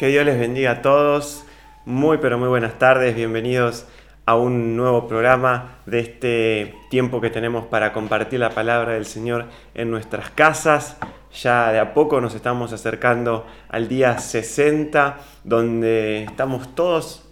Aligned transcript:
Que 0.00 0.08
Dios 0.08 0.24
les 0.24 0.40
bendiga 0.40 0.70
a 0.70 0.80
todos. 0.80 1.44
Muy 1.84 2.16
pero 2.16 2.38
muy 2.38 2.48
buenas 2.48 2.78
tardes. 2.78 3.14
Bienvenidos 3.14 3.86
a 4.24 4.34
un 4.34 4.74
nuevo 4.74 5.06
programa 5.06 5.76
de 5.84 6.00
este 6.00 6.74
tiempo 6.88 7.20
que 7.20 7.28
tenemos 7.28 7.66
para 7.66 7.92
compartir 7.92 8.40
la 8.40 8.48
palabra 8.48 8.94
del 8.94 9.04
Señor 9.04 9.48
en 9.74 9.90
nuestras 9.90 10.30
casas. 10.30 10.96
Ya 11.42 11.70
de 11.70 11.80
a 11.80 11.92
poco 11.92 12.18
nos 12.22 12.34
estamos 12.34 12.72
acercando 12.72 13.44
al 13.68 13.88
día 13.88 14.16
60, 14.16 15.18
donde 15.44 16.22
estamos 16.22 16.74
todos 16.74 17.29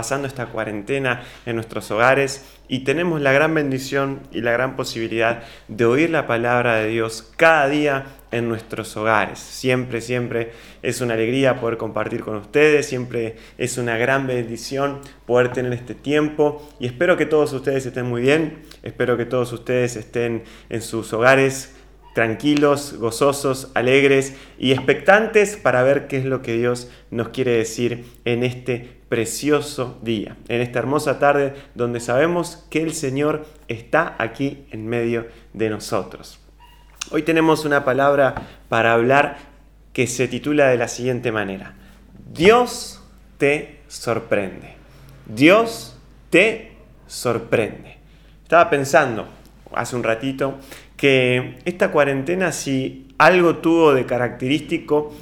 pasando 0.00 0.26
esta 0.26 0.46
cuarentena 0.46 1.24
en 1.44 1.56
nuestros 1.56 1.90
hogares 1.90 2.46
y 2.68 2.84
tenemos 2.84 3.20
la 3.20 3.32
gran 3.32 3.54
bendición 3.54 4.20
y 4.32 4.40
la 4.40 4.50
gran 4.50 4.74
posibilidad 4.74 5.42
de 5.68 5.84
oír 5.84 6.08
la 6.08 6.26
palabra 6.26 6.76
de 6.76 6.88
Dios 6.88 7.30
cada 7.36 7.68
día 7.68 8.06
en 8.30 8.48
nuestros 8.48 8.96
hogares. 8.96 9.38
Siempre, 9.38 10.00
siempre 10.00 10.52
es 10.80 11.02
una 11.02 11.12
alegría 11.12 11.60
poder 11.60 11.76
compartir 11.76 12.22
con 12.22 12.36
ustedes, 12.36 12.86
siempre 12.86 13.36
es 13.58 13.76
una 13.76 13.98
gran 13.98 14.26
bendición 14.26 15.00
poder 15.26 15.52
tener 15.52 15.74
este 15.74 15.94
tiempo 15.94 16.66
y 16.78 16.86
espero 16.86 17.18
que 17.18 17.26
todos 17.26 17.52
ustedes 17.52 17.84
estén 17.84 18.06
muy 18.06 18.22
bien, 18.22 18.62
espero 18.82 19.18
que 19.18 19.26
todos 19.26 19.52
ustedes 19.52 19.96
estén 19.96 20.44
en 20.70 20.80
sus 20.80 21.12
hogares 21.12 21.74
tranquilos, 22.14 22.94
gozosos, 22.94 23.70
alegres 23.74 24.34
y 24.58 24.72
expectantes 24.72 25.58
para 25.58 25.82
ver 25.82 26.08
qué 26.08 26.16
es 26.16 26.24
lo 26.24 26.40
que 26.40 26.56
Dios 26.56 26.90
nos 27.10 27.28
quiere 27.28 27.58
decir 27.58 28.06
en 28.24 28.44
este 28.44 28.99
precioso 29.10 29.98
día, 30.02 30.36
en 30.46 30.60
esta 30.60 30.78
hermosa 30.78 31.18
tarde 31.18 31.54
donde 31.74 31.98
sabemos 31.98 32.64
que 32.70 32.80
el 32.80 32.94
Señor 32.94 33.44
está 33.66 34.14
aquí 34.18 34.64
en 34.70 34.86
medio 34.86 35.26
de 35.52 35.68
nosotros. 35.68 36.38
Hoy 37.10 37.24
tenemos 37.24 37.64
una 37.64 37.84
palabra 37.84 38.36
para 38.68 38.92
hablar 38.92 39.38
que 39.92 40.06
se 40.06 40.28
titula 40.28 40.68
de 40.68 40.78
la 40.78 40.86
siguiente 40.86 41.32
manera. 41.32 41.74
Dios 42.32 43.02
te 43.36 43.80
sorprende. 43.88 44.74
Dios 45.26 45.98
te 46.30 46.76
sorprende. 47.08 47.98
Estaba 48.44 48.70
pensando 48.70 49.26
hace 49.74 49.96
un 49.96 50.04
ratito 50.04 50.60
que 50.96 51.58
esta 51.64 51.90
cuarentena 51.90 52.52
si 52.52 53.08
algo 53.18 53.56
tuvo 53.56 53.92
de 53.92 54.06
característico, 54.06 55.12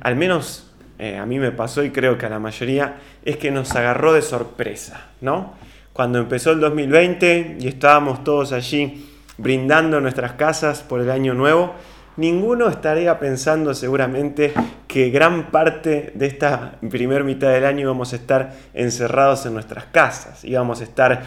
al 0.00 0.16
menos 0.16 0.73
eh, 0.98 1.16
a 1.16 1.26
mí 1.26 1.38
me 1.38 1.50
pasó 1.50 1.82
y 1.82 1.90
creo 1.90 2.16
que 2.16 2.26
a 2.26 2.28
la 2.28 2.38
mayoría, 2.38 2.96
es 3.24 3.36
que 3.36 3.50
nos 3.50 3.74
agarró 3.74 4.12
de 4.12 4.22
sorpresa, 4.22 5.08
¿no? 5.20 5.54
Cuando 5.92 6.18
empezó 6.18 6.52
el 6.52 6.60
2020 6.60 7.58
y 7.60 7.68
estábamos 7.68 8.24
todos 8.24 8.52
allí 8.52 9.08
brindando 9.38 10.00
nuestras 10.00 10.32
casas 10.32 10.82
por 10.82 11.00
el 11.00 11.10
año 11.10 11.34
nuevo, 11.34 11.74
ninguno 12.16 12.68
estaría 12.68 13.18
pensando 13.18 13.74
seguramente 13.74 14.52
que 14.86 15.10
gran 15.10 15.50
parte 15.50 16.12
de 16.14 16.26
esta 16.26 16.78
primer 16.88 17.24
mitad 17.24 17.50
del 17.50 17.64
año 17.64 17.82
íbamos 17.82 18.12
a 18.12 18.16
estar 18.16 18.54
encerrados 18.74 19.46
en 19.46 19.54
nuestras 19.54 19.86
casas, 19.86 20.44
íbamos 20.44 20.80
a 20.80 20.84
estar 20.84 21.22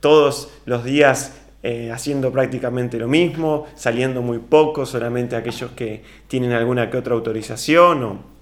todos 0.00 0.52
los 0.64 0.84
días 0.84 1.40
eh, 1.64 1.90
haciendo 1.92 2.30
prácticamente 2.30 2.98
lo 2.98 3.08
mismo, 3.08 3.66
saliendo 3.74 4.22
muy 4.22 4.38
poco, 4.38 4.86
solamente 4.86 5.34
aquellos 5.34 5.72
que 5.72 6.04
tienen 6.28 6.52
alguna 6.52 6.88
que 6.88 6.96
otra 6.96 7.14
autorización 7.14 8.04
o 8.04 8.37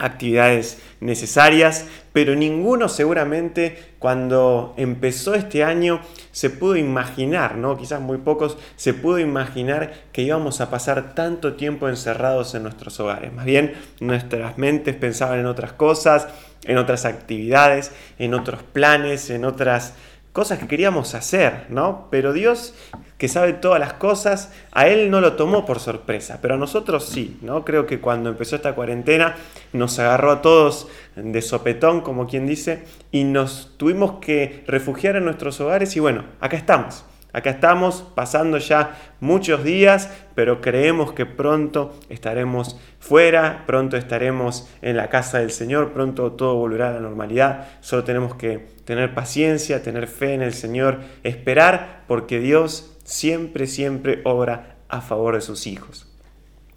actividades 0.00 0.78
necesarias, 1.00 1.86
pero 2.12 2.34
ninguno 2.34 2.88
seguramente 2.88 3.94
cuando 3.98 4.74
empezó 4.76 5.34
este 5.34 5.62
año 5.62 6.00
se 6.32 6.50
pudo 6.50 6.76
imaginar, 6.76 7.56
¿no? 7.56 7.76
Quizás 7.76 8.00
muy 8.00 8.18
pocos 8.18 8.58
se 8.76 8.94
pudo 8.94 9.18
imaginar 9.18 9.92
que 10.12 10.22
íbamos 10.22 10.60
a 10.60 10.70
pasar 10.70 11.14
tanto 11.14 11.54
tiempo 11.54 11.88
encerrados 11.88 12.54
en 12.54 12.64
nuestros 12.64 12.98
hogares. 13.00 13.32
Más 13.32 13.44
bien 13.44 13.74
nuestras 14.00 14.58
mentes 14.58 14.96
pensaban 14.96 15.38
en 15.38 15.46
otras 15.46 15.72
cosas, 15.72 16.28
en 16.64 16.78
otras 16.78 17.04
actividades, 17.04 17.92
en 18.18 18.34
otros 18.34 18.62
planes, 18.62 19.30
en 19.30 19.44
otras 19.44 19.94
cosas 20.32 20.58
que 20.58 20.68
queríamos 20.68 21.14
hacer, 21.14 21.66
¿no? 21.68 22.08
Pero 22.10 22.32
Dios, 22.32 22.74
que 23.20 23.28
sabe 23.28 23.52
todas 23.52 23.78
las 23.78 23.92
cosas, 23.92 24.50
a 24.72 24.88
Él 24.88 25.10
no 25.10 25.20
lo 25.20 25.34
tomó 25.34 25.66
por 25.66 25.78
sorpresa, 25.78 26.38
pero 26.40 26.54
a 26.54 26.56
nosotros 26.56 27.04
sí, 27.04 27.36
¿no? 27.42 27.66
Creo 27.66 27.86
que 27.86 28.00
cuando 28.00 28.30
empezó 28.30 28.56
esta 28.56 28.74
cuarentena 28.74 29.36
nos 29.74 29.98
agarró 29.98 30.32
a 30.32 30.40
todos 30.40 30.88
de 31.16 31.42
sopetón, 31.42 32.00
como 32.00 32.26
quien 32.26 32.46
dice, 32.46 32.82
y 33.12 33.24
nos 33.24 33.74
tuvimos 33.76 34.20
que 34.22 34.64
refugiar 34.66 35.16
en 35.16 35.26
nuestros 35.26 35.60
hogares 35.60 35.94
y 35.96 36.00
bueno, 36.00 36.24
acá 36.40 36.56
estamos. 36.56 37.04
Acá 37.34 37.50
estamos 37.50 38.04
pasando 38.14 38.56
ya 38.56 38.96
muchos 39.20 39.62
días, 39.64 40.10
pero 40.34 40.62
creemos 40.62 41.12
que 41.12 41.26
pronto 41.26 41.94
estaremos 42.08 42.80
fuera, 42.98 43.64
pronto 43.66 43.98
estaremos 43.98 44.68
en 44.80 44.96
la 44.96 45.10
casa 45.10 45.40
del 45.40 45.50
Señor, 45.50 45.92
pronto 45.92 46.32
todo 46.32 46.56
volverá 46.56 46.88
a 46.88 46.92
la 46.94 47.00
normalidad. 47.00 47.68
Solo 47.82 48.02
tenemos 48.02 48.34
que 48.34 48.66
tener 48.86 49.14
paciencia, 49.14 49.82
tener 49.82 50.08
fe 50.08 50.32
en 50.32 50.42
el 50.42 50.54
Señor, 50.54 51.00
esperar, 51.22 52.04
porque 52.08 52.40
Dios 52.40 52.89
siempre, 53.04 53.66
siempre 53.66 54.20
obra 54.24 54.76
a 54.88 55.00
favor 55.00 55.34
de 55.34 55.40
sus 55.40 55.66
hijos. 55.66 56.10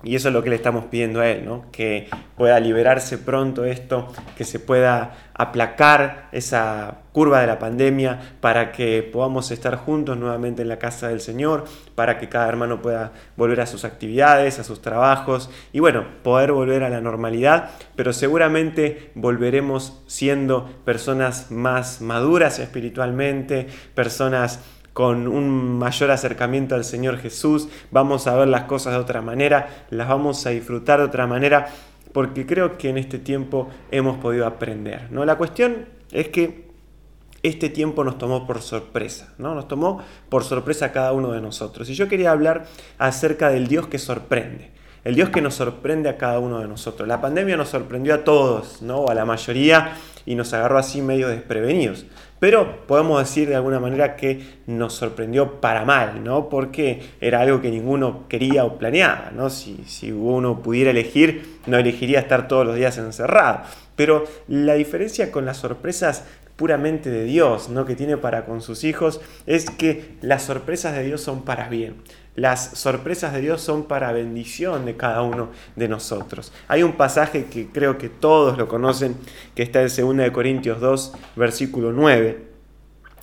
Y 0.06 0.18
eso 0.18 0.28
es 0.28 0.34
lo 0.34 0.44
que 0.44 0.50
le 0.50 0.58
estamos 0.58 0.86
pidiendo 0.86 1.22
a 1.22 1.30
Él, 1.30 1.46
¿no? 1.46 1.64
que 1.72 2.10
pueda 2.36 2.60
liberarse 2.60 3.18
pronto 3.18 3.64
esto, 3.64 4.12
que 4.36 4.44
se 4.44 4.60
pueda 4.60 5.16
aplacar 5.34 6.28
esa 6.34 6.98
curva 7.14 7.40
de 7.40 7.48
la 7.48 7.58
pandemia 7.58 8.36
para 8.42 8.74
que 8.74 9.02
podamos 9.02 9.50
estar 9.52 9.78
juntos 9.78 10.18
nuevamente 10.18 10.62
en 10.62 10.68
la 10.68 10.78
casa 10.78 11.08
del 11.08 11.22
Señor, 11.22 11.64
para 11.96 12.18
que 12.18 12.28
cada 12.28 12.50
hermano 12.50 12.82
pueda 12.82 13.14
volver 13.38 13.62
a 13.62 13.66
sus 13.66 13.86
actividades, 13.86 14.60
a 14.60 14.66
sus 14.66 14.82
trabajos 14.82 15.50
y 15.72 15.80
bueno, 15.80 16.04
poder 16.22 16.52
volver 16.52 16.84
a 16.84 16.90
la 16.90 17.00
normalidad, 17.00 17.70
pero 17.96 18.12
seguramente 18.12 19.12
volveremos 19.16 20.04
siendo 20.08 20.70
personas 20.84 21.50
más 21.50 22.02
maduras 22.02 22.60
espiritualmente, 22.60 23.68
personas 23.96 24.60
con 24.94 25.28
un 25.28 25.78
mayor 25.78 26.12
acercamiento 26.12 26.76
al 26.76 26.86
Señor 26.86 27.18
Jesús, 27.18 27.68
vamos 27.92 28.28
a 28.28 28.36
ver 28.36 28.48
las 28.48 28.64
cosas 28.64 28.94
de 28.94 29.00
otra 29.00 29.22
manera, 29.22 29.86
las 29.90 30.08
vamos 30.08 30.46
a 30.46 30.52
disfrutar 30.52 31.00
de 31.00 31.06
otra 31.06 31.28
manera, 31.28 31.68
porque 32.14 32.46
creo 32.46 32.78
que 32.78 32.90
en 32.90 33.00
este 33.00 33.18
tiempo 33.18 33.70
hemos 33.92 34.18
podido 34.18 34.46
aprender. 34.46 35.12
¿no? 35.12 35.26
La 35.26 35.36
cuestión 35.36 35.86
es 36.12 36.30
que 36.30 36.72
este 37.42 37.70
tiempo 37.70 38.04
nos 38.04 38.18
tomó 38.18 38.48
por 38.48 38.62
sorpresa, 38.62 39.34
¿no? 39.38 39.54
Nos 39.54 39.68
tomó 39.68 40.02
por 40.30 40.46
sorpresa 40.46 40.86
a 40.86 40.92
cada 40.94 41.12
uno 41.12 41.34
de 41.34 41.42
nosotros. 41.42 41.90
Y 41.90 41.94
yo 41.94 42.08
quería 42.08 42.32
hablar 42.32 42.68
acerca 42.98 43.50
del 43.50 43.68
Dios 43.68 43.88
que 43.88 44.00
sorprende, 44.00 44.72
el 45.04 45.16
Dios 45.16 45.30
que 45.30 45.42
nos 45.42 45.56
sorprende 45.56 46.08
a 46.08 46.18
cada 46.18 46.40
uno 46.40 46.60
de 46.60 46.70
nosotros. 46.70 47.06
La 47.06 47.20
pandemia 47.20 47.58
nos 47.58 47.68
sorprendió 47.68 48.14
a 48.14 48.24
todos, 48.24 48.82
¿no? 48.82 49.08
A 49.10 49.14
la 49.14 49.26
mayoría, 49.26 49.98
y 50.26 50.36
nos 50.36 50.54
agarró 50.54 50.78
así 50.78 51.02
medio 51.02 51.28
desprevenidos. 51.28 52.06
Pero 52.44 52.86
podemos 52.88 53.22
decir 53.22 53.48
de 53.48 53.56
alguna 53.56 53.80
manera 53.80 54.18
que 54.18 54.46
nos 54.68 54.96
sorprendió 54.96 55.62
para 55.62 55.86
mal, 55.86 56.26
¿no? 56.26 56.50
Porque 56.50 57.02
era 57.22 57.40
algo 57.40 57.62
que 57.62 57.72
ninguno 57.72 58.28
quería 58.28 58.66
o 58.66 58.78
planeaba, 58.78 59.32
¿no? 59.34 59.50
Si, 59.50 59.86
si 59.88 60.12
uno 60.12 60.62
pudiera 60.62 60.92
elegir, 60.92 61.60
no 61.68 61.78
elegiría 61.78 62.20
estar 62.20 62.50
todos 62.50 62.66
los 62.66 62.76
días 62.76 62.98
encerrado. 62.98 63.62
Pero 63.96 64.26
la 64.50 64.74
diferencia 64.74 65.32
con 65.32 65.46
las 65.46 65.56
sorpresas 65.56 66.26
puramente 66.58 67.10
de 67.10 67.24
Dios, 67.24 67.70
¿no? 67.70 67.86
que 67.86 67.96
tiene 67.96 68.18
para 68.18 68.46
con 68.46 68.62
sus 68.62 68.84
hijos, 68.84 69.22
es 69.48 69.70
que 69.70 70.18
las 70.22 70.44
sorpresas 70.44 70.94
de 70.96 71.04
Dios 71.04 71.22
son 71.22 71.44
para 71.44 71.70
bien. 71.70 71.96
Las 72.36 72.80
sorpresas 72.80 73.32
de 73.34 73.42
Dios 73.42 73.62
son 73.62 73.84
para 73.84 74.12
bendición 74.12 74.86
de 74.86 74.98
cada 74.98 75.22
uno 75.22 75.52
de 75.76 75.88
nosotros. 75.88 76.52
Hay 76.68 76.82
un 76.82 76.94
pasaje 76.94 77.46
que 77.46 77.68
creo 77.68 78.00
que 78.00 78.10
todos 78.10 78.58
lo 78.58 78.68
conocen, 78.68 79.16
que 79.54 79.62
está 79.62 79.84
en 79.84 80.18
2 80.18 80.32
Corintios 80.32 80.80
2, 80.82 81.14
versículo 81.36 81.92
9, 81.92 82.44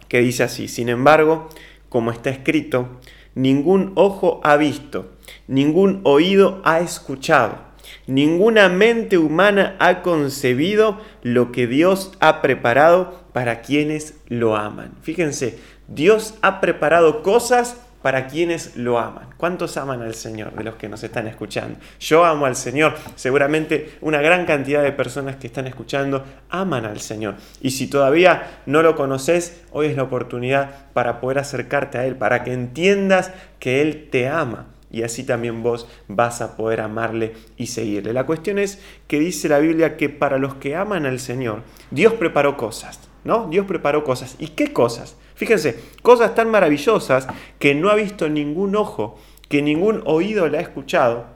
que 0.06 0.20
dice 0.20 0.44
así, 0.44 0.68
sin 0.68 0.88
embargo, 0.88 1.48
como 1.88 2.12
está 2.12 2.30
escrito, 2.30 3.00
ningún 3.34 3.92
ojo 3.96 4.40
ha 4.44 4.56
visto, 4.56 5.10
ningún 5.48 6.02
oído 6.04 6.62
ha 6.64 6.78
escuchado, 6.78 7.58
ninguna 8.06 8.68
mente 8.68 9.18
humana 9.18 9.74
ha 9.80 10.02
concebido 10.02 11.00
lo 11.24 11.50
que 11.50 11.66
Dios 11.66 12.12
ha 12.20 12.42
preparado 12.42 13.24
para 13.32 13.60
quienes 13.60 14.14
lo 14.28 14.56
aman. 14.56 14.92
Fíjense, 15.02 15.58
Dios 15.88 16.34
ha 16.42 16.60
preparado 16.60 17.24
cosas 17.24 17.76
para 18.02 18.26
quienes 18.26 18.76
lo 18.76 18.98
aman. 18.98 19.30
¿Cuántos 19.36 19.76
aman 19.76 20.02
al 20.02 20.14
Señor 20.14 20.54
de 20.54 20.64
los 20.64 20.76
que 20.76 20.88
nos 20.88 21.02
están 21.02 21.26
escuchando? 21.26 21.78
Yo 21.98 22.24
amo 22.24 22.46
al 22.46 22.56
Señor. 22.56 22.94
Seguramente 23.14 23.98
una 24.00 24.20
gran 24.20 24.46
cantidad 24.46 24.82
de 24.82 24.92
personas 24.92 25.36
que 25.36 25.46
están 25.46 25.66
escuchando 25.66 26.24
aman 26.48 26.84
al 26.84 27.00
Señor. 27.00 27.34
Y 27.60 27.72
si 27.72 27.88
todavía 27.88 28.60
no 28.66 28.82
lo 28.82 28.96
conoces, 28.96 29.62
hoy 29.70 29.88
es 29.88 29.96
la 29.96 30.04
oportunidad 30.04 30.86
para 30.92 31.20
poder 31.20 31.38
acercarte 31.38 31.98
a 31.98 32.06
Él, 32.06 32.16
para 32.16 32.44
que 32.44 32.52
entiendas 32.52 33.32
que 33.58 33.82
Él 33.82 34.08
te 34.10 34.28
ama. 34.28 34.66
Y 34.90 35.02
así 35.02 35.22
también 35.22 35.62
vos 35.62 35.86
vas 36.08 36.40
a 36.40 36.56
poder 36.56 36.80
amarle 36.80 37.34
y 37.56 37.68
seguirle. 37.68 38.12
La 38.12 38.26
cuestión 38.26 38.58
es 38.58 38.80
que 39.06 39.20
dice 39.20 39.48
la 39.48 39.60
Biblia 39.60 39.96
que 39.96 40.08
para 40.08 40.38
los 40.38 40.54
que 40.56 40.74
aman 40.74 41.06
al 41.06 41.20
Señor, 41.20 41.62
Dios 41.90 42.14
preparó 42.14 42.56
cosas. 42.56 43.09
¿No? 43.24 43.48
Dios 43.48 43.66
preparó 43.66 44.04
cosas. 44.04 44.36
¿Y 44.38 44.48
qué 44.48 44.72
cosas? 44.72 45.16
Fíjense, 45.34 45.78
cosas 46.02 46.34
tan 46.34 46.50
maravillosas 46.50 47.26
que 47.58 47.74
no 47.74 47.90
ha 47.90 47.94
visto 47.94 48.28
ningún 48.28 48.76
ojo, 48.76 49.18
que 49.48 49.62
ningún 49.62 50.02
oído 50.04 50.48
la 50.48 50.58
ha 50.58 50.62
escuchado, 50.62 51.26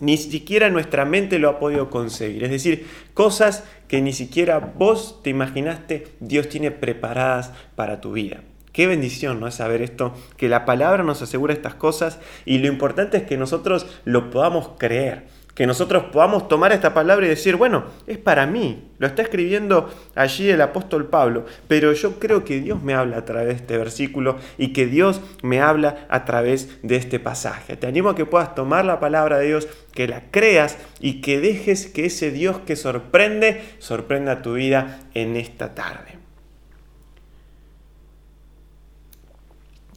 ni 0.00 0.16
siquiera 0.16 0.70
nuestra 0.70 1.04
mente 1.04 1.38
lo 1.38 1.48
ha 1.48 1.58
podido 1.58 1.90
conseguir. 1.90 2.44
Es 2.44 2.50
decir, 2.50 2.86
cosas 3.14 3.64
que 3.86 4.00
ni 4.00 4.12
siquiera 4.12 4.58
vos 4.58 5.20
te 5.22 5.30
imaginaste, 5.30 6.08
Dios 6.20 6.48
tiene 6.48 6.70
preparadas 6.70 7.52
para 7.76 8.00
tu 8.00 8.12
vida. 8.12 8.42
Qué 8.72 8.86
bendición, 8.86 9.40
¿no? 9.40 9.48
Es 9.48 9.56
saber 9.56 9.82
esto, 9.82 10.14
que 10.36 10.48
la 10.48 10.64
palabra 10.64 11.02
nos 11.02 11.22
asegura 11.22 11.52
estas 11.52 11.74
cosas 11.74 12.18
y 12.44 12.58
lo 12.58 12.68
importante 12.68 13.16
es 13.16 13.22
que 13.24 13.36
nosotros 13.36 13.86
lo 14.04 14.30
podamos 14.30 14.70
creer 14.78 15.24
que 15.54 15.66
nosotros 15.66 16.04
podamos 16.12 16.48
tomar 16.48 16.72
esta 16.72 16.94
palabra 16.94 17.26
y 17.26 17.28
decir, 17.28 17.56
bueno, 17.56 17.84
es 18.06 18.18
para 18.18 18.46
mí, 18.46 18.90
lo 18.98 19.06
está 19.06 19.22
escribiendo 19.22 19.90
allí 20.14 20.48
el 20.48 20.60
apóstol 20.60 21.06
Pablo, 21.06 21.44
pero 21.68 21.92
yo 21.92 22.18
creo 22.18 22.44
que 22.44 22.60
Dios 22.60 22.82
me 22.82 22.94
habla 22.94 23.18
a 23.18 23.24
través 23.24 23.48
de 23.48 23.54
este 23.54 23.76
versículo 23.76 24.36
y 24.58 24.72
que 24.72 24.86
Dios 24.86 25.20
me 25.42 25.60
habla 25.60 26.06
a 26.08 26.24
través 26.24 26.78
de 26.82 26.96
este 26.96 27.18
pasaje. 27.18 27.76
Te 27.76 27.86
animo 27.86 28.10
a 28.10 28.14
que 28.14 28.26
puedas 28.26 28.54
tomar 28.54 28.84
la 28.84 29.00
palabra 29.00 29.38
de 29.38 29.48
Dios, 29.48 29.68
que 29.92 30.08
la 30.08 30.30
creas 30.30 30.78
y 31.00 31.20
que 31.20 31.40
dejes 31.40 31.86
que 31.86 32.06
ese 32.06 32.30
Dios 32.30 32.58
que 32.60 32.76
sorprende, 32.76 33.62
sorprenda 33.78 34.42
tu 34.42 34.54
vida 34.54 35.00
en 35.14 35.36
esta 35.36 35.74
tarde. 35.74 36.18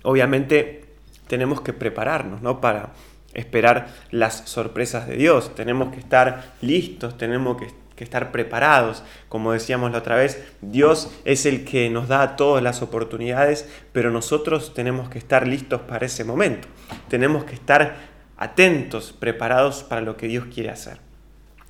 Obviamente 0.03 0.83
tenemos 1.27 1.61
que 1.61 1.73
prepararnos, 1.73 2.41
¿no? 2.41 2.59
Para 2.59 2.91
esperar 3.33 3.87
las 4.11 4.43
sorpresas 4.45 5.07
de 5.07 5.15
Dios, 5.15 5.55
tenemos 5.55 5.93
que 5.93 5.99
estar 5.99 6.53
listos, 6.61 7.17
tenemos 7.17 7.57
que, 7.57 7.67
estar 8.03 8.33
preparados. 8.33 9.01
Como 9.29 9.53
decíamos 9.53 9.93
la 9.93 9.99
otra 9.99 10.17
vez, 10.17 10.43
Dios 10.59 11.09
es 11.23 11.45
el 11.45 11.63
que 11.63 11.89
nos 11.89 12.09
da 12.09 12.35
todas 12.35 12.61
las 12.61 12.81
oportunidades, 12.81 13.69
pero 13.93 14.11
nosotros 14.11 14.73
tenemos 14.73 15.07
que 15.07 15.19
estar 15.19 15.47
listos 15.47 15.79
para 15.79 16.05
ese 16.05 16.25
momento. 16.25 16.67
Tenemos 17.07 17.45
que 17.45 17.53
estar 17.53 17.95
atentos, 18.35 19.13
preparados 19.17 19.83
para 19.83 20.01
lo 20.01 20.17
que 20.17 20.27
Dios 20.27 20.47
quiere 20.53 20.69
hacer. 20.69 20.99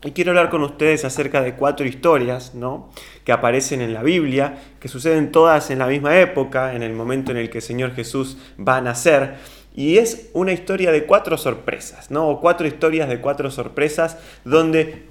Y 0.06 0.12
quiero 0.12 0.31
hablar 0.31 0.50
con 0.50 0.63
ustedes 0.63 1.06
acerca 1.06 1.42
de 1.42 1.54
cuatro 1.54 1.86
historias 1.86 2.54
¿no? 2.54 2.89
que 3.24 3.31
aparecen 3.31 3.81
en 3.81 3.94
la 3.94 4.04
Biblia, 4.04 4.57
que 4.80 4.89
suceden 4.89 5.31
todas 5.31 5.71
en 5.71 5.80
la 5.80 5.88
misma 5.88 6.19
época, 6.19 6.74
en 6.74 6.83
el 6.83 6.94
momento 6.94 7.31
en 7.31 7.38
el 7.38 7.50
que 7.50 7.60
el 7.60 7.63
Señor 7.63 7.94
Jesús 7.94 8.38
va 8.60 8.77
a 8.77 8.81
nacer. 8.81 9.36
Y 9.73 9.97
es 9.97 10.29
una 10.33 10.51
historia 10.51 10.91
de 10.91 11.05
cuatro 11.05 11.37
sorpresas, 11.37 12.11
¿no? 12.11 12.29
O 12.29 12.39
cuatro 12.39 12.67
historias 12.67 13.09
de 13.09 13.19
cuatro 13.21 13.49
sorpresas 13.49 14.17
donde 14.45 15.03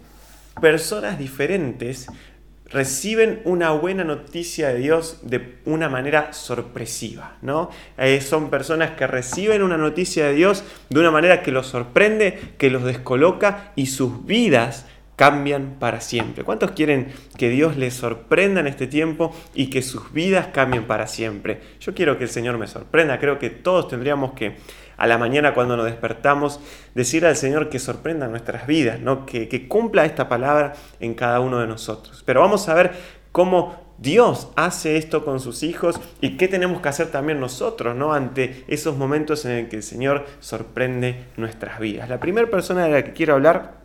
personas 0.60 1.18
diferentes 1.18 2.06
reciben 2.72 3.42
una 3.44 3.70
buena 3.72 4.02
noticia 4.02 4.68
de 4.68 4.78
Dios 4.78 5.18
de 5.22 5.58
una 5.66 5.88
manera 5.88 6.32
sorpresiva, 6.32 7.36
¿no? 7.42 7.70
Eh, 7.98 8.20
son 8.20 8.50
personas 8.50 8.92
que 8.92 9.06
reciben 9.06 9.62
una 9.62 9.76
noticia 9.76 10.26
de 10.26 10.34
Dios 10.34 10.64
de 10.88 11.00
una 11.00 11.10
manera 11.10 11.42
que 11.42 11.52
los 11.52 11.66
sorprende, 11.66 12.54
que 12.58 12.70
los 12.70 12.84
descoloca 12.84 13.72
y 13.76 13.86
sus 13.86 14.24
vidas 14.24 14.86
cambian 15.22 15.76
para 15.78 16.00
siempre. 16.00 16.42
¿Cuántos 16.42 16.72
quieren 16.72 17.12
que 17.38 17.48
Dios 17.48 17.76
les 17.76 17.94
sorprenda 17.94 18.58
en 18.58 18.66
este 18.66 18.88
tiempo 18.88 19.32
y 19.54 19.70
que 19.70 19.80
sus 19.80 20.12
vidas 20.12 20.48
cambien 20.48 20.88
para 20.88 21.06
siempre? 21.06 21.60
Yo 21.78 21.94
quiero 21.94 22.18
que 22.18 22.24
el 22.24 22.28
Señor 22.28 22.58
me 22.58 22.66
sorprenda. 22.66 23.20
Creo 23.20 23.38
que 23.38 23.48
todos 23.48 23.86
tendríamos 23.86 24.32
que 24.32 24.56
a 24.96 25.06
la 25.06 25.18
mañana 25.18 25.54
cuando 25.54 25.76
nos 25.76 25.86
despertamos 25.86 26.58
decir 26.96 27.24
al 27.24 27.36
Señor 27.36 27.68
que 27.68 27.78
sorprenda 27.78 28.26
nuestras 28.26 28.66
vidas, 28.66 28.98
¿no? 28.98 29.24
que, 29.24 29.68
cumpla 29.68 30.06
esta 30.06 30.28
palabra 30.28 30.72
en 30.98 31.14
cada 31.14 31.38
uno 31.38 31.60
de 31.60 31.68
nosotros. 31.68 32.24
Pero 32.26 32.40
vamos 32.40 32.68
a 32.68 32.74
ver 32.74 32.90
cómo 33.30 33.94
Dios 33.98 34.48
hace 34.56 34.96
esto 34.96 35.24
con 35.24 35.38
sus 35.38 35.62
hijos 35.62 36.00
y 36.20 36.36
qué 36.36 36.48
tenemos 36.48 36.82
que 36.82 36.88
hacer 36.88 37.12
también 37.12 37.38
nosotros, 37.38 37.94
¿no? 37.94 38.12
Ante 38.12 38.64
esos 38.66 38.96
momentos 38.96 39.44
en 39.44 39.52
el 39.52 39.68
que 39.68 39.76
el 39.76 39.84
Señor 39.84 40.26
sorprende 40.40 41.26
nuestras 41.36 41.78
vidas. 41.78 42.08
La 42.08 42.18
primera 42.18 42.50
persona 42.50 42.86
de 42.86 42.90
la 42.90 43.04
que 43.04 43.12
quiero 43.12 43.34
hablar 43.34 43.81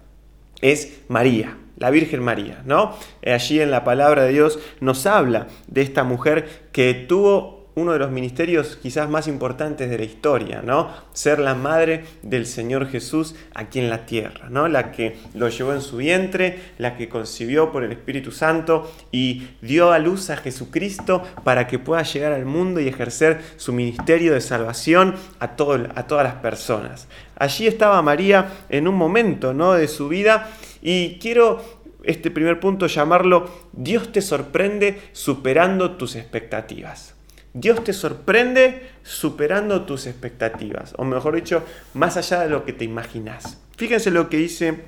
es 0.62 1.00
María, 1.08 1.58
la 1.78 1.90
Virgen 1.90 2.24
María, 2.24 2.64
¿no? 2.66 2.96
Allí 3.26 3.60
en 3.60 3.72
la 3.72 3.84
palabra 3.84 4.24
de 4.24 4.34
Dios 4.34 4.60
nos 4.80 5.06
habla 5.06 5.48
de 5.68 5.82
esta 5.82 6.04
mujer 6.04 6.68
que 6.72 6.94
tuvo 6.94 7.57
uno 7.78 7.94
de 7.94 8.00
los 8.00 8.10
ministerios 8.10 8.76
quizás 8.82 9.08
más 9.08 9.28
importantes 9.28 9.88
de 9.92 10.00
la 10.00 10.04
historia, 10.04 10.64
¿no? 10.64 10.90
Ser 11.14 11.38
la 11.38 11.54
madre 11.54 12.06
del 12.24 12.48
Señor 12.48 12.88
Jesús 12.88 13.36
aquí 13.54 13.78
en 13.78 13.92
la 13.92 14.08
tierra, 14.08 14.50
¿no? 14.50 14.68
La 14.68 14.92
que 14.92 15.18
lo 15.36 15.48
llevó 15.48 15.74
en 15.74 15.82
su 15.82 15.98
vientre, 15.98 16.60
la 16.80 16.98
que 16.98 17.08
concibió 17.08 17.72
por 17.72 17.84
el 17.84 17.92
Espíritu 17.92 18.32
Santo 18.32 18.92
y 19.12 19.50
dio 19.62 19.92
a 19.92 20.00
luz 20.00 20.32
a 20.32 20.38
Jesucristo 20.38 21.22
para 21.44 21.68
que 21.68 21.78
pueda 21.78 22.02
llegar 22.02 22.32
al 22.34 22.46
mundo 22.46 22.80
y 22.80 22.88
ejercer 22.88 23.42
su 23.58 23.74
ministerio 23.74 24.34
de 24.34 24.42
salvación 24.42 25.14
a, 25.40 25.56
todo, 25.56 25.88
a 25.94 26.08
todas 26.08 26.24
las 26.24 26.36
personas. 26.36 27.08
Allí 27.36 27.68
estaba 27.68 28.02
María 28.02 28.48
en 28.70 28.88
un 28.88 28.96
momento, 28.96 29.54
¿no? 29.54 29.74
De 29.74 29.88
su 29.88 30.08
vida 30.08 30.50
y 30.82 31.20
quiero 31.20 31.62
este 32.04 32.32
primer 32.32 32.60
punto 32.60 32.88
llamarlo 32.88 33.68
Dios 33.72 34.12
te 34.12 34.24
sorprende 34.24 35.00
superando 35.12 35.92
tus 35.92 36.16
expectativas. 36.16 37.17
Dios 37.60 37.84
te 37.84 37.92
sorprende 37.92 38.88
superando 39.02 39.84
tus 39.84 40.06
expectativas, 40.06 40.94
o 40.98 41.04
mejor 41.04 41.36
dicho, 41.36 41.64
más 41.96 42.16
allá 42.16 42.42
de 42.42 42.50
lo 42.50 42.64
que 42.66 42.74
te 42.74 42.86
imaginas. 42.86 43.58
Fíjense 43.76 44.12
lo 44.12 44.30
que 44.30 44.38
dice 44.38 44.84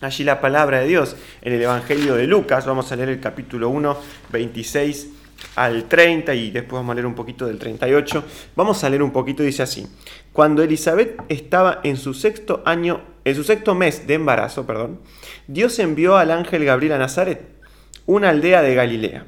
allí 0.00 0.24
la 0.24 0.40
palabra 0.40 0.80
de 0.80 0.88
Dios 0.88 1.16
en 1.42 1.52
el 1.52 1.60
Evangelio 1.60 2.14
de 2.14 2.26
Lucas. 2.26 2.64
Vamos 2.64 2.90
a 2.90 2.96
leer 2.96 3.10
el 3.10 3.20
capítulo 3.20 3.68
1, 3.68 3.98
26 4.32 5.08
al 5.56 5.84
30 5.84 6.34
y 6.34 6.50
después 6.50 6.78
vamos 6.80 6.92
a 6.92 6.94
leer 6.94 7.06
un 7.06 7.14
poquito 7.14 7.46
del 7.46 7.58
38. 7.58 8.24
Vamos 8.56 8.82
a 8.84 8.88
leer 8.88 9.02
un 9.02 9.12
poquito, 9.12 9.42
dice 9.42 9.62
así. 9.62 9.86
Cuando 10.32 10.62
Elizabeth 10.62 11.20
estaba 11.28 11.80
en 11.84 11.98
su 11.98 12.14
sexto 12.14 12.62
año, 12.64 13.02
en 13.26 13.34
su 13.34 13.44
sexto 13.44 13.74
mes 13.74 14.06
de 14.06 14.14
embarazo, 14.14 14.66
perdón, 14.66 15.00
Dios 15.46 15.78
envió 15.78 16.16
al 16.16 16.30
ángel 16.30 16.64
Gabriel 16.64 16.94
a 16.94 16.98
Nazaret, 16.98 17.42
una 18.06 18.30
aldea 18.30 18.62
de 18.62 18.74
Galilea, 18.74 19.26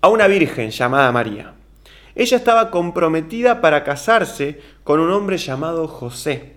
a 0.00 0.08
una 0.08 0.28
virgen 0.28 0.70
llamada 0.70 1.10
María 1.10 1.54
ella 2.14 2.36
estaba 2.36 2.70
comprometida 2.70 3.60
para 3.60 3.84
casarse 3.84 4.60
con 4.84 5.00
un 5.00 5.10
hombre 5.10 5.38
llamado 5.38 5.88
José, 5.88 6.54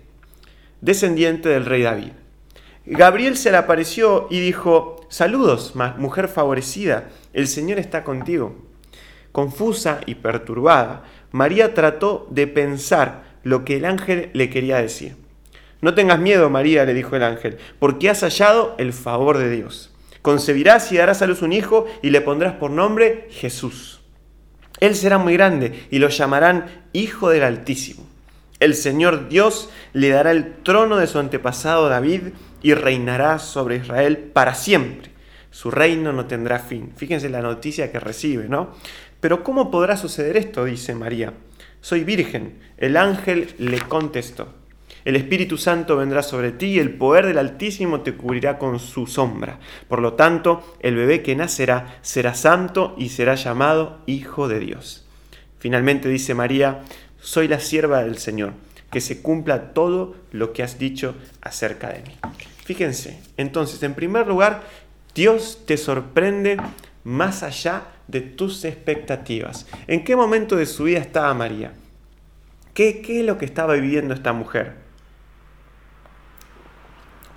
descendiente 0.80 1.48
del 1.48 1.64
rey 1.64 1.82
David. 1.82 2.12
Gabriel 2.84 3.36
se 3.36 3.50
le 3.50 3.56
apareció 3.56 4.28
y 4.30 4.38
dijo, 4.40 5.06
saludos, 5.08 5.74
mujer 5.98 6.28
favorecida, 6.28 7.08
el 7.32 7.48
Señor 7.48 7.78
está 7.78 8.04
contigo. 8.04 8.54
Confusa 9.32 10.00
y 10.06 10.14
perturbada, 10.16 11.02
María 11.32 11.74
trató 11.74 12.28
de 12.30 12.46
pensar 12.46 13.24
lo 13.42 13.64
que 13.64 13.76
el 13.76 13.84
ángel 13.84 14.30
le 14.34 14.50
quería 14.50 14.76
decir. 14.76 15.16
No 15.80 15.94
tengas 15.94 16.18
miedo, 16.18 16.48
María, 16.48 16.84
le 16.84 16.94
dijo 16.94 17.16
el 17.16 17.22
ángel, 17.22 17.58
porque 17.78 18.08
has 18.08 18.20
hallado 18.20 18.74
el 18.78 18.92
favor 18.92 19.38
de 19.38 19.50
Dios. 19.50 19.92
Concebirás 20.22 20.90
y 20.92 20.96
darás 20.96 21.22
a 21.22 21.26
luz 21.26 21.42
un 21.42 21.52
hijo 21.52 21.86
y 22.02 22.10
le 22.10 22.20
pondrás 22.20 22.54
por 22.54 22.70
nombre 22.70 23.28
Jesús. 23.30 24.00
Él 24.80 24.94
será 24.94 25.18
muy 25.18 25.34
grande 25.34 25.86
y 25.90 25.98
lo 25.98 26.08
llamarán 26.08 26.66
Hijo 26.92 27.30
del 27.30 27.44
Altísimo. 27.44 28.06
El 28.58 28.74
Señor 28.74 29.28
Dios 29.28 29.68
le 29.92 30.08
dará 30.08 30.30
el 30.30 30.54
trono 30.62 30.96
de 30.96 31.06
su 31.06 31.18
antepasado 31.18 31.88
David 31.88 32.28
y 32.62 32.74
reinará 32.74 33.38
sobre 33.38 33.76
Israel 33.76 34.16
para 34.18 34.54
siempre. 34.54 35.10
Su 35.50 35.70
reino 35.70 36.12
no 36.12 36.26
tendrá 36.26 36.58
fin. 36.58 36.92
Fíjense 36.96 37.28
la 37.28 37.42
noticia 37.42 37.92
que 37.92 38.00
recibe, 38.00 38.48
¿no? 38.48 38.74
Pero 39.20 39.42
¿cómo 39.42 39.70
podrá 39.70 39.96
suceder 39.96 40.36
esto? 40.36 40.64
dice 40.64 40.94
María. 40.94 41.32
Soy 41.80 42.04
virgen. 42.04 42.58
El 42.76 42.96
ángel 42.96 43.54
le 43.58 43.78
contestó. 43.80 44.48
El 45.06 45.14
Espíritu 45.14 45.56
Santo 45.56 45.96
vendrá 45.96 46.24
sobre 46.24 46.50
ti 46.50 46.66
y 46.66 46.78
el 46.80 46.90
poder 46.90 47.26
del 47.26 47.38
Altísimo 47.38 48.00
te 48.00 48.16
cubrirá 48.16 48.58
con 48.58 48.80
su 48.80 49.06
sombra. 49.06 49.60
Por 49.86 50.02
lo 50.02 50.14
tanto, 50.14 50.76
el 50.80 50.96
bebé 50.96 51.22
que 51.22 51.36
nacerá 51.36 52.00
será 52.02 52.34
santo 52.34 52.92
y 52.98 53.10
será 53.10 53.36
llamado 53.36 54.00
Hijo 54.06 54.48
de 54.48 54.58
Dios. 54.58 55.06
Finalmente 55.60 56.08
dice 56.08 56.34
María, 56.34 56.82
soy 57.20 57.46
la 57.46 57.60
sierva 57.60 58.02
del 58.02 58.18
Señor, 58.18 58.54
que 58.90 59.00
se 59.00 59.22
cumpla 59.22 59.72
todo 59.74 60.16
lo 60.32 60.52
que 60.52 60.64
has 60.64 60.76
dicho 60.76 61.14
acerca 61.40 61.90
de 61.90 62.00
mí. 62.00 62.16
Fíjense, 62.64 63.20
entonces, 63.36 63.80
en 63.84 63.94
primer 63.94 64.26
lugar, 64.26 64.64
Dios 65.14 65.62
te 65.66 65.76
sorprende 65.76 66.56
más 67.04 67.44
allá 67.44 67.84
de 68.08 68.22
tus 68.22 68.64
expectativas. 68.64 69.68
¿En 69.86 70.02
qué 70.02 70.16
momento 70.16 70.56
de 70.56 70.66
su 70.66 70.82
vida 70.82 70.98
estaba 70.98 71.32
María? 71.32 71.74
¿Qué, 72.74 73.02
qué 73.02 73.20
es 73.20 73.24
lo 73.24 73.38
que 73.38 73.44
estaba 73.44 73.74
viviendo 73.74 74.12
esta 74.12 74.32
mujer? 74.32 74.85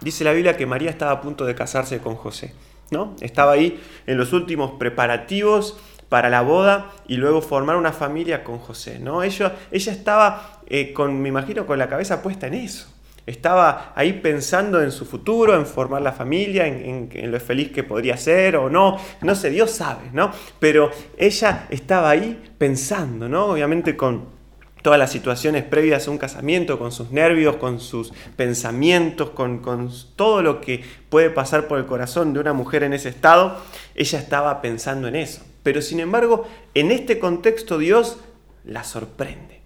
Dice 0.02 0.24
la 0.24 0.32
Biblia 0.32 0.56
que 0.56 0.66
María 0.66 0.90
estaba 0.90 1.12
a 1.12 1.22
punto 1.22 1.46
de 1.46 1.56
casarse 1.56 2.00
con 2.00 2.16
José, 2.16 2.54
¿no? 2.92 3.16
Estaba 3.20 3.54
ahí 3.54 3.82
en 4.08 4.18
los 4.18 4.34
últimos 4.34 4.72
preparativos 4.72 5.78
para 6.10 6.30
la 6.30 6.42
boda 6.42 6.92
y 7.08 7.18
luego 7.18 7.42
formar 7.42 7.76
una 7.76 7.92
familia 7.92 8.44
con 8.44 8.58
José, 8.60 9.00
¿no? 9.00 9.24
Ella, 9.24 9.56
estaba, 9.72 10.62
eh, 10.68 10.94
con, 10.94 11.22
me 11.22 11.30
imagino, 11.30 11.66
con 11.66 11.78
la 11.78 11.88
cabeza 11.88 12.22
puesta 12.22 12.48
en 12.48 12.56
eso. 12.56 12.94
Estaba 13.26 13.94
ahí 13.96 14.14
pensando 14.14 14.82
en 14.82 14.92
su 14.92 15.06
futuro, 15.06 15.56
en 15.56 15.68
formar 15.68 16.02
la 16.02 16.12
familia, 16.12 16.66
en, 16.66 17.10
en, 17.14 17.32
lo 17.32 17.40
feliz 17.40 17.72
que 17.72 17.84
podría 17.84 18.18
ser 18.18 18.56
o 18.56 18.72
no. 18.72 18.98
No 19.22 19.36
sé, 19.36 19.52
Dios 19.52 19.70
sabe, 19.70 20.10
¿no? 20.14 20.32
Pero 20.60 20.90
ella 21.16 21.68
estaba 21.70 22.10
ahí 22.10 22.52
pensando, 22.58 23.30
¿no? 23.30 23.46
Obviamente 23.46 23.96
con 23.96 24.39
todas 24.82 25.00
las 25.00 25.12
situaciones 25.12 25.64
previas 25.64 26.08
a 26.08 26.12
un 26.12 26.18
casamiento, 26.18 26.80
con 26.80 26.92
sus 26.92 27.12
nervios, 27.12 27.58
con 27.58 27.80
sus 27.80 28.14
pensamientos, 28.36 29.32
con, 29.32 29.60
con, 29.60 29.92
todo 30.16 30.42
lo 30.42 30.62
que 30.62 30.84
puede 31.10 31.30
pasar 31.30 31.68
por 31.68 31.80
el 31.80 31.86
corazón 31.86 32.34
de 32.34 32.40
una 32.40 32.54
mujer 32.54 32.84
en 32.84 32.94
ese 32.94 33.10
estado, 33.10 33.62
ella 33.96 34.20
estaba 34.20 34.62
pensando 34.62 35.08
en 35.08 35.16
eso. 35.16 35.42
Pero 35.64 35.82
sin 35.82 36.00
embargo, 36.00 36.48
en 36.74 36.92
este 36.92 37.20
contexto 37.20 37.78
Dios 37.78 38.18
la 38.66 38.84
sorprende. 38.84 39.60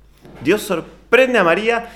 Dios 0.44 0.62
sorprende 0.62 1.40
a 1.40 1.44
María 1.44 1.90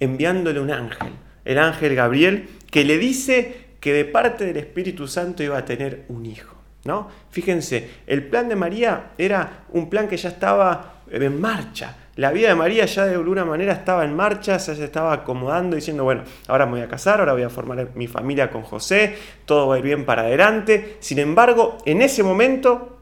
enviándole 0.00 0.60
un 0.60 0.70
ángel, 0.70 1.12
el 1.44 1.58
ángel 1.58 1.94
Gabriel, 1.94 2.48
que 2.70 2.84
le 2.84 2.98
dice 2.98 3.66
que 3.80 3.92
de 3.92 4.04
parte 4.04 4.44
del 4.44 4.56
Espíritu 4.56 5.06
Santo 5.06 5.42
iba 5.42 5.56
a 5.56 5.64
tener 5.64 6.04
un 6.08 6.26
hijo. 6.26 6.56
¿no? 6.84 7.08
Fíjense, 7.30 7.90
el 8.06 8.24
plan 8.24 8.48
de 8.48 8.56
María 8.56 9.12
era 9.18 9.64
un 9.70 9.90
plan 9.90 10.08
que 10.08 10.16
ya 10.16 10.30
estaba 10.30 11.02
en 11.10 11.40
marcha. 11.40 11.96
La 12.16 12.32
vida 12.32 12.48
de 12.48 12.54
María 12.54 12.86
ya 12.86 13.04
de 13.04 13.14
alguna 13.14 13.44
manera 13.44 13.74
estaba 13.74 14.02
en 14.02 14.16
marcha, 14.16 14.58
se 14.58 14.82
estaba 14.82 15.12
acomodando, 15.12 15.76
diciendo, 15.76 16.02
bueno, 16.02 16.24
ahora 16.48 16.64
me 16.64 16.72
voy 16.72 16.80
a 16.80 16.88
casar, 16.88 17.20
ahora 17.20 17.34
voy 17.34 17.42
a 17.42 17.50
formar 17.50 17.90
mi 17.94 18.06
familia 18.06 18.50
con 18.50 18.62
José, 18.62 19.16
todo 19.44 19.68
va 19.68 19.74
a 19.74 19.78
ir 19.78 19.84
bien 19.84 20.06
para 20.06 20.22
adelante. 20.22 20.96
Sin 21.00 21.18
embargo, 21.18 21.76
en 21.84 22.00
ese 22.00 22.22
momento 22.22 23.00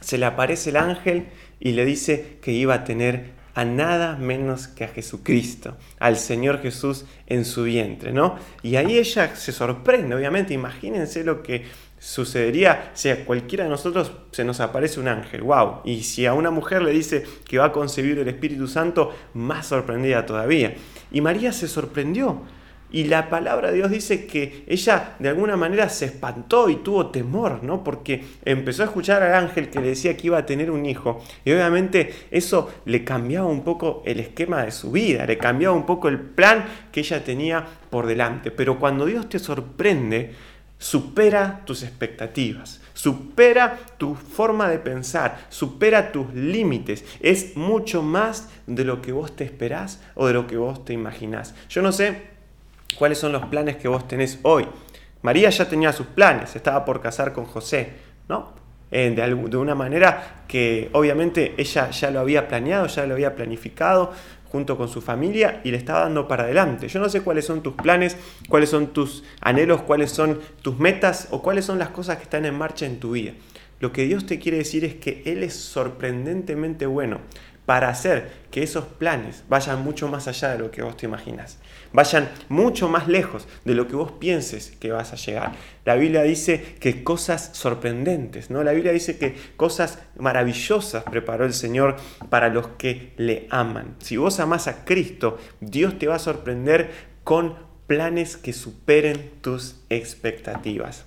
se 0.00 0.18
le 0.18 0.26
aparece 0.26 0.70
el 0.70 0.76
ángel 0.76 1.28
y 1.60 1.72
le 1.72 1.84
dice 1.84 2.38
que 2.42 2.50
iba 2.50 2.74
a 2.74 2.84
tener 2.84 3.37
a 3.58 3.64
nada 3.64 4.14
menos 4.14 4.68
que 4.68 4.84
a 4.84 4.88
Jesucristo, 4.88 5.76
al 5.98 6.16
Señor 6.16 6.62
Jesús 6.62 7.06
en 7.26 7.44
su 7.44 7.64
vientre, 7.64 8.12
¿no? 8.12 8.36
Y 8.62 8.76
ahí 8.76 8.96
ella 8.96 9.34
se 9.34 9.50
sorprende, 9.50 10.14
obviamente, 10.14 10.54
imagínense 10.54 11.24
lo 11.24 11.42
que 11.42 11.64
sucedería 11.98 12.92
si 12.94 13.08
a 13.08 13.24
cualquiera 13.24 13.64
de 13.64 13.70
nosotros 13.70 14.12
se 14.30 14.44
nos 14.44 14.60
aparece 14.60 15.00
un 15.00 15.08
ángel, 15.08 15.42
wow, 15.42 15.80
y 15.84 16.04
si 16.04 16.24
a 16.24 16.34
una 16.34 16.52
mujer 16.52 16.82
le 16.82 16.92
dice 16.92 17.24
que 17.48 17.58
va 17.58 17.64
a 17.64 17.72
concebir 17.72 18.20
el 18.20 18.28
Espíritu 18.28 18.68
Santo, 18.68 19.12
más 19.34 19.66
sorprendida 19.66 20.24
todavía. 20.24 20.76
Y 21.10 21.20
María 21.20 21.52
se 21.52 21.66
sorprendió, 21.66 22.42
y 22.90 23.04
la 23.04 23.28
palabra 23.28 23.68
de 23.68 23.76
Dios 23.76 23.90
dice 23.90 24.26
que 24.26 24.64
ella 24.66 25.16
de 25.18 25.28
alguna 25.28 25.56
manera 25.56 25.88
se 25.90 26.06
espantó 26.06 26.70
y 26.70 26.76
tuvo 26.76 27.10
temor, 27.10 27.62
¿no? 27.62 27.84
Porque 27.84 28.24
empezó 28.44 28.82
a 28.82 28.86
escuchar 28.86 29.22
al 29.22 29.34
ángel 29.34 29.68
que 29.68 29.80
le 29.80 29.88
decía 29.88 30.16
que 30.16 30.28
iba 30.28 30.38
a 30.38 30.46
tener 30.46 30.70
un 30.70 30.86
hijo. 30.86 31.22
Y 31.44 31.52
obviamente 31.52 32.14
eso 32.30 32.70
le 32.86 33.04
cambiaba 33.04 33.46
un 33.46 33.62
poco 33.62 34.02
el 34.06 34.20
esquema 34.20 34.64
de 34.64 34.70
su 34.70 34.90
vida, 34.90 35.26
le 35.26 35.36
cambiaba 35.36 35.76
un 35.76 35.84
poco 35.84 36.08
el 36.08 36.18
plan 36.18 36.64
que 36.90 37.00
ella 37.00 37.22
tenía 37.22 37.64
por 37.90 38.06
delante. 38.06 38.50
Pero 38.50 38.78
cuando 38.78 39.04
Dios 39.04 39.28
te 39.28 39.38
sorprende, 39.38 40.34
supera 40.78 41.62
tus 41.66 41.82
expectativas, 41.82 42.80
supera 42.94 43.78
tu 43.98 44.14
forma 44.14 44.70
de 44.70 44.78
pensar, 44.78 45.46
supera 45.50 46.10
tus 46.10 46.32
límites. 46.32 47.04
Es 47.20 47.54
mucho 47.54 48.02
más 48.02 48.48
de 48.66 48.84
lo 48.84 49.02
que 49.02 49.12
vos 49.12 49.36
te 49.36 49.44
esperás 49.44 50.00
o 50.14 50.26
de 50.26 50.32
lo 50.32 50.46
que 50.46 50.56
vos 50.56 50.86
te 50.86 50.94
imaginás. 50.94 51.54
Yo 51.68 51.82
no 51.82 51.92
sé 51.92 52.37
cuáles 52.98 53.18
son 53.18 53.32
los 53.32 53.46
planes 53.46 53.76
que 53.76 53.88
vos 53.88 54.06
tenés 54.08 54.40
hoy. 54.42 54.66
María 55.22 55.50
ya 55.50 55.68
tenía 55.68 55.92
sus 55.92 56.06
planes, 56.06 56.54
estaba 56.56 56.84
por 56.84 57.00
casar 57.00 57.32
con 57.32 57.44
José, 57.44 57.92
¿no? 58.28 58.56
De, 58.90 59.10
de, 59.10 59.56
una 59.56 59.74
manera 59.74 60.44
que 60.48 60.88
obviamente 60.92 61.54
ella 61.58 61.90
ya 61.90 62.10
lo 62.10 62.20
había 62.20 62.48
planeado, 62.48 62.86
ya 62.86 63.04
lo 63.06 63.14
había 63.14 63.34
planificado 63.34 64.12
junto 64.50 64.78
con 64.78 64.88
su 64.88 65.02
familia 65.02 65.60
y 65.62 65.70
le 65.70 65.76
estaba 65.76 66.00
dando 66.00 66.26
para 66.26 66.44
adelante. 66.44 66.88
Yo 66.88 66.98
no 66.98 67.10
sé 67.10 67.20
cuáles 67.20 67.44
son 67.44 67.62
tus 67.62 67.74
planes, 67.74 68.16
cuáles 68.48 68.70
son 68.70 68.88
tus 68.88 69.24
anhelos, 69.42 69.82
cuáles 69.82 70.10
son 70.10 70.40
tus 70.62 70.78
metas 70.78 71.28
o 71.30 71.42
cuáles 71.42 71.66
son 71.66 71.78
las 71.78 71.90
cosas 71.90 72.16
que 72.16 72.22
están 72.22 72.46
en 72.46 72.54
marcha 72.54 72.86
en 72.86 72.98
tu 72.98 73.10
vida. 73.12 73.32
Lo 73.80 73.92
que 73.92 74.04
Dios 74.04 74.26
te 74.26 74.38
quiere 74.38 74.58
decir 74.58 74.84
es 74.84 74.94
que 74.94 75.22
Él 75.26 75.42
es 75.42 75.54
sorprendentemente 75.54 76.86
bueno 76.86 77.20
para 77.68 77.90
hacer 77.90 78.30
que 78.50 78.62
esos 78.62 78.86
planes 78.86 79.44
vayan 79.46 79.84
mucho 79.84 80.08
más 80.08 80.26
allá 80.26 80.52
de 80.52 80.58
lo 80.58 80.70
que 80.70 80.80
vos 80.80 80.96
te 80.96 81.04
imaginas, 81.04 81.58
vayan 81.92 82.30
mucho 82.48 82.88
más 82.88 83.08
lejos 83.08 83.46
de 83.66 83.74
lo 83.74 83.86
que 83.86 83.94
vos 83.94 84.12
pienses 84.12 84.70
que 84.80 84.90
vas 84.90 85.12
a 85.12 85.16
llegar. 85.16 85.52
La 85.84 85.94
Biblia 85.94 86.22
dice 86.22 86.76
que 86.80 87.04
cosas 87.04 87.50
sorprendentes, 87.52 88.48
¿no? 88.48 88.64
La 88.64 88.72
Biblia 88.72 88.92
dice 88.92 89.18
que 89.18 89.36
cosas 89.58 89.98
maravillosas 90.16 91.04
preparó 91.04 91.44
el 91.44 91.52
Señor 91.52 91.96
para 92.30 92.48
los 92.48 92.68
que 92.78 93.12
le 93.18 93.46
aman. 93.50 93.96
Si 93.98 94.16
vos 94.16 94.40
amás 94.40 94.66
a 94.66 94.86
Cristo, 94.86 95.36
Dios 95.60 95.98
te 95.98 96.06
va 96.06 96.14
a 96.14 96.20
sorprender 96.20 96.90
con 97.22 97.54
planes 97.86 98.38
que 98.38 98.54
superen 98.54 99.32
tus 99.42 99.84
expectativas. 99.90 101.04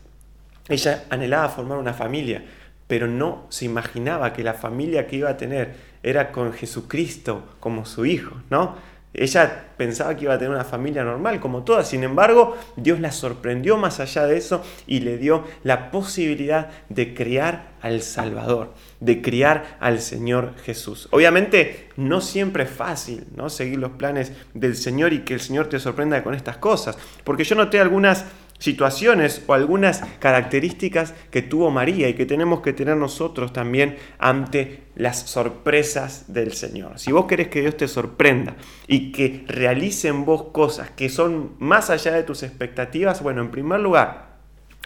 Ella 0.70 1.06
anhelaba 1.10 1.50
formar 1.50 1.80
una 1.80 1.96
familia, 1.96 2.46
pero 2.86 3.08
no 3.08 3.48
se 3.50 3.65
imaginaba 3.65 4.32
que 4.32 4.44
la 4.44 4.53
familia 4.53 5.08
que 5.08 5.15
iba 5.15 5.30
a 5.32 5.38
tener 5.38 5.89
era 6.03 6.31
con 6.31 6.53
Jesucristo 6.53 7.43
como 7.60 7.86
su 7.86 8.05
hijo, 8.05 8.36
¿no? 8.50 8.75
Ella 9.13 9.65
pensaba 9.75 10.15
que 10.15 10.24
iba 10.24 10.34
a 10.34 10.38
tener 10.38 10.53
una 10.53 10.63
familia 10.63 11.03
normal 11.03 11.41
como 11.41 11.63
todas, 11.63 11.89
sin 11.89 12.05
embargo, 12.05 12.58
Dios 12.77 13.01
la 13.01 13.12
sorprendió 13.12 13.75
más 13.75 14.00
allá 14.00 14.25
de 14.25 14.38
eso 14.38 14.63
y 14.88 15.01
le 15.01 15.17
dio 15.17 15.43
la 15.63 15.91
posibilidad 15.91 16.70
de 16.88 17.13
criar 17.13 17.72
al 17.81 18.01
Salvador, 18.03 18.74
de 19.01 19.22
criar 19.22 19.77
al 19.81 20.00
Señor 20.00 20.53
Jesús. 20.63 21.10
Obviamente 21.12 21.89
no 21.98 22.22
siempre 22.22 22.63
es 22.63 22.70
fácil, 22.70 23.25
¿no? 23.36 23.50
Seguir 23.50 23.79
los 23.79 23.91
planes 23.91 24.31
del 24.53 24.77
Señor 24.77 25.12
y 25.12 25.24
que 25.24 25.34
el 25.34 25.41
Señor 25.41 25.67
te 25.67 25.79
sorprenda 25.79 26.24
con 26.24 26.34
estas 26.34 26.55
cosas, 26.58 26.98
porque 27.25 27.43
yo 27.43 27.55
noté 27.55 27.81
algunas 27.81 28.25
situaciones 28.62 29.41
o 29.48 29.56
algunas 29.56 30.03
características 30.20 31.15
que 31.32 31.41
tuvo 31.41 31.72
María 31.72 32.08
y 32.08 32.13
que 32.13 32.27
tenemos 32.27 32.62
que 32.62 32.74
tener 32.74 32.96
nosotros 32.96 33.53
también 33.53 33.98
ante 34.20 34.84
las 34.96 35.22
sorpresas 35.22 36.32
del 36.32 36.53
Señor. 36.53 37.00
Si 37.00 37.12
vos 37.12 37.25
querés 37.25 37.48
que 37.48 37.62
Dios 37.62 37.75
te 37.75 37.88
sorprenda 37.88 38.56
y 38.86 39.12
que 39.12 39.44
realice 39.48 40.10
en 40.10 40.25
vos 40.25 40.44
cosas 40.51 40.91
que 40.91 41.10
son 41.10 41.56
más 41.58 41.89
allá 41.89 42.12
de 42.12 42.22
tus 42.22 42.44
expectativas, 42.44 43.24
bueno, 43.24 43.41
en 43.41 43.50
primer 43.50 43.80
lugar, 43.80 44.36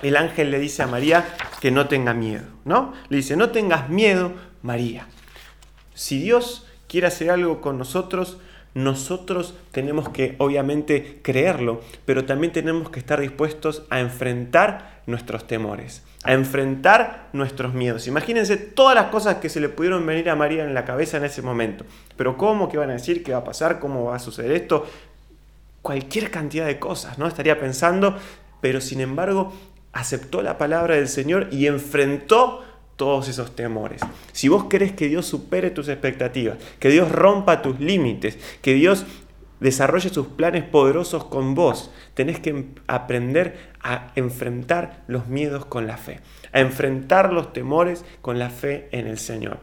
el 0.02 0.16
ángel 0.16 0.52
le 0.52 0.60
dice 0.60 0.82
a 0.82 0.88
María 0.88 1.26
que 1.60 1.70
no 1.70 1.90
tenga 1.90 2.14
miedo, 2.14 2.46
¿no? 2.64 2.94
Le 3.10 3.18
dice, 3.18 3.36
no 3.36 3.50
tengas 3.50 3.90
miedo, 3.90 4.32
María. 4.62 5.06
Si 5.94 6.20
Dios 6.20 6.66
quiere 6.88 7.08
hacer 7.08 7.30
algo 7.30 7.60
con 7.60 7.78
nosotros, 7.78 8.38
nosotros 8.76 9.56
tenemos 9.72 10.10
que 10.10 10.36
obviamente 10.38 11.20
creerlo, 11.24 11.82
pero 12.06 12.26
también 12.26 12.52
tenemos 12.52 12.90
que 12.90 13.00
estar 13.00 13.22
dispuestos 13.22 13.84
a 13.90 14.02
enfrentar 14.02 15.02
nuestros 15.08 15.48
temores, 15.48 16.04
a 16.24 16.34
enfrentar 16.34 17.30
nuestros 17.32 17.74
miedos. 17.74 18.06
Imagínense 18.06 18.58
todas 18.58 18.94
las 18.94 19.06
cosas 19.06 19.36
que 19.36 19.48
se 19.48 19.62
le 19.62 19.70
pudieron 19.70 20.06
venir 20.06 20.30
a 20.30 20.36
María 20.36 20.66
en 20.66 20.74
la 20.74 20.84
cabeza 20.84 21.16
en 21.16 21.24
ese 21.24 21.42
momento. 21.42 21.86
Pero 22.18 22.38
¿cómo? 22.38 22.68
¿Qué 22.68 22.78
van 22.78 22.90
a 22.90 22.94
decir? 22.94 23.24
¿Qué 23.24 23.32
va 23.32 23.40
a 23.40 23.44
pasar? 23.46 23.80
¿Cómo 23.80 24.04
va 24.04 24.18
a 24.18 24.20
suceder 24.20 24.52
esto? 24.52 24.86
Cualquier 25.82 26.30
cantidad 26.30 26.66
de 26.66 26.78
cosas, 26.78 27.18
¿no? 27.18 27.28
Estaría 27.28 27.58
pensando, 27.58 28.18
pero 28.60 28.82
sin 28.82 29.00
embargo 29.00 29.54
aceptó 29.94 30.42
la 30.42 30.58
palabra 30.58 30.96
del 30.96 31.08
Señor 31.08 31.48
y 31.52 31.68
enfrentó 31.68 32.62
todos 32.96 33.28
esos 33.28 33.56
temores. 33.56 34.02
Si 34.32 34.48
vos 34.48 34.66
querés 34.66 34.92
que 34.94 35.08
Dios 35.08 35.26
supere 35.26 35.72
tus 35.72 35.88
expectativas, 35.88 36.58
que 36.80 36.90
Dios 36.90 37.12
rompa 37.12 37.62
tus 37.62 37.80
límites, 37.80 38.38
que 38.62 38.74
Dios 38.74 39.06
desarrolle 39.60 40.10
sus 40.10 40.28
planes 40.28 40.64
poderosos 40.64 41.26
con 41.26 41.56
vos, 41.56 41.92
tenés 42.14 42.40
que 42.40 42.66
aprender 42.88 43.72
a 43.82 44.12
enfrentar 44.16 45.04
los 45.08 45.28
miedos 45.28 45.66
con 45.66 45.88
la 45.88 45.98
fe, 45.98 46.20
a 46.52 46.60
enfrentar 46.60 47.34
los 47.34 47.54
temores 47.54 48.06
con 48.22 48.40
la 48.40 48.50
fe 48.50 48.88
en 48.92 49.08
el 49.08 49.18
Señor. 49.18 49.60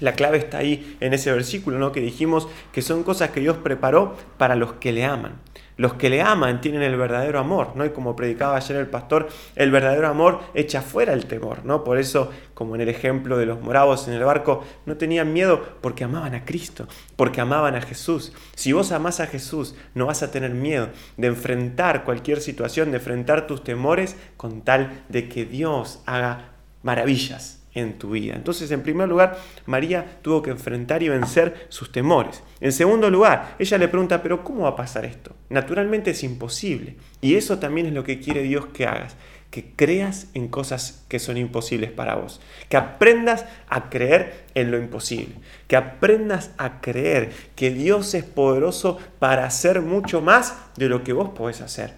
La 0.00 0.14
clave 0.14 0.38
está 0.38 0.58
ahí 0.58 0.96
en 1.00 1.14
ese 1.14 1.30
versículo, 1.30 1.78
¿no? 1.78 1.92
Que 1.92 2.00
dijimos 2.00 2.48
que 2.72 2.82
son 2.82 3.04
cosas 3.04 3.30
que 3.30 3.40
Dios 3.40 3.58
preparó 3.58 4.16
para 4.36 4.56
los 4.56 4.72
que 4.74 4.90
le 4.90 5.04
aman. 5.04 5.34
Los 5.82 5.94
que 5.94 6.08
le 6.08 6.22
aman 6.22 6.60
tienen 6.60 6.80
el 6.82 6.96
verdadero 6.96 7.40
amor, 7.40 7.72
¿no? 7.74 7.84
Y 7.84 7.90
como 7.90 8.14
predicaba 8.14 8.56
ayer 8.56 8.76
el 8.76 8.86
pastor, 8.86 9.26
el 9.56 9.72
verdadero 9.72 10.06
amor 10.06 10.38
echa 10.54 10.80
fuera 10.80 11.12
el 11.12 11.26
temor, 11.26 11.64
¿no? 11.64 11.82
Por 11.82 11.98
eso, 11.98 12.30
como 12.54 12.76
en 12.76 12.82
el 12.82 12.88
ejemplo 12.88 13.36
de 13.36 13.46
los 13.46 13.60
moravos 13.60 14.06
en 14.06 14.14
el 14.14 14.22
barco, 14.22 14.62
no 14.86 14.96
tenían 14.96 15.32
miedo 15.32 15.60
porque 15.80 16.04
amaban 16.04 16.36
a 16.36 16.44
Cristo, 16.44 16.86
porque 17.16 17.40
amaban 17.40 17.74
a 17.74 17.80
Jesús. 17.80 18.32
Si 18.54 18.72
vos 18.72 18.92
amás 18.92 19.18
a 19.18 19.26
Jesús, 19.26 19.74
no 19.96 20.06
vas 20.06 20.22
a 20.22 20.30
tener 20.30 20.52
miedo 20.52 20.88
de 21.16 21.26
enfrentar 21.26 22.04
cualquier 22.04 22.40
situación, 22.40 22.92
de 22.92 22.98
enfrentar 22.98 23.48
tus 23.48 23.64
temores 23.64 24.16
con 24.36 24.62
tal 24.62 25.02
de 25.08 25.28
que 25.28 25.46
Dios 25.46 26.00
haga 26.06 26.52
maravillas 26.84 27.61
en 27.74 27.98
tu 27.98 28.10
vida. 28.10 28.34
Entonces, 28.34 28.70
en 28.70 28.82
primer 28.82 29.08
lugar, 29.08 29.38
María 29.66 30.18
tuvo 30.22 30.42
que 30.42 30.50
enfrentar 30.50 31.02
y 31.02 31.08
vencer 31.08 31.66
sus 31.68 31.90
temores. 31.90 32.42
En 32.60 32.72
segundo 32.72 33.10
lugar, 33.10 33.56
ella 33.58 33.78
le 33.78 33.88
pregunta, 33.88 34.22
pero 34.22 34.44
¿cómo 34.44 34.64
va 34.64 34.70
a 34.70 34.76
pasar 34.76 35.04
esto? 35.04 35.34
Naturalmente 35.48 36.10
es 36.10 36.22
imposible. 36.22 36.96
Y 37.20 37.36
eso 37.36 37.58
también 37.58 37.86
es 37.86 37.92
lo 37.92 38.04
que 38.04 38.20
quiere 38.20 38.42
Dios 38.42 38.66
que 38.66 38.86
hagas, 38.86 39.16
que 39.50 39.72
creas 39.76 40.28
en 40.34 40.48
cosas 40.48 41.04
que 41.08 41.18
son 41.18 41.36
imposibles 41.36 41.90
para 41.90 42.14
vos, 42.14 42.40
que 42.68 42.76
aprendas 42.76 43.44
a 43.68 43.90
creer 43.90 44.44
en 44.54 44.70
lo 44.70 44.78
imposible, 44.78 45.34
que 45.68 45.76
aprendas 45.76 46.50
a 46.56 46.80
creer 46.80 47.32
que 47.54 47.70
Dios 47.70 48.14
es 48.14 48.24
poderoso 48.24 48.98
para 49.18 49.44
hacer 49.44 49.82
mucho 49.82 50.20
más 50.20 50.56
de 50.76 50.88
lo 50.88 51.04
que 51.04 51.12
vos 51.12 51.30
podés 51.30 51.60
hacer. 51.60 51.94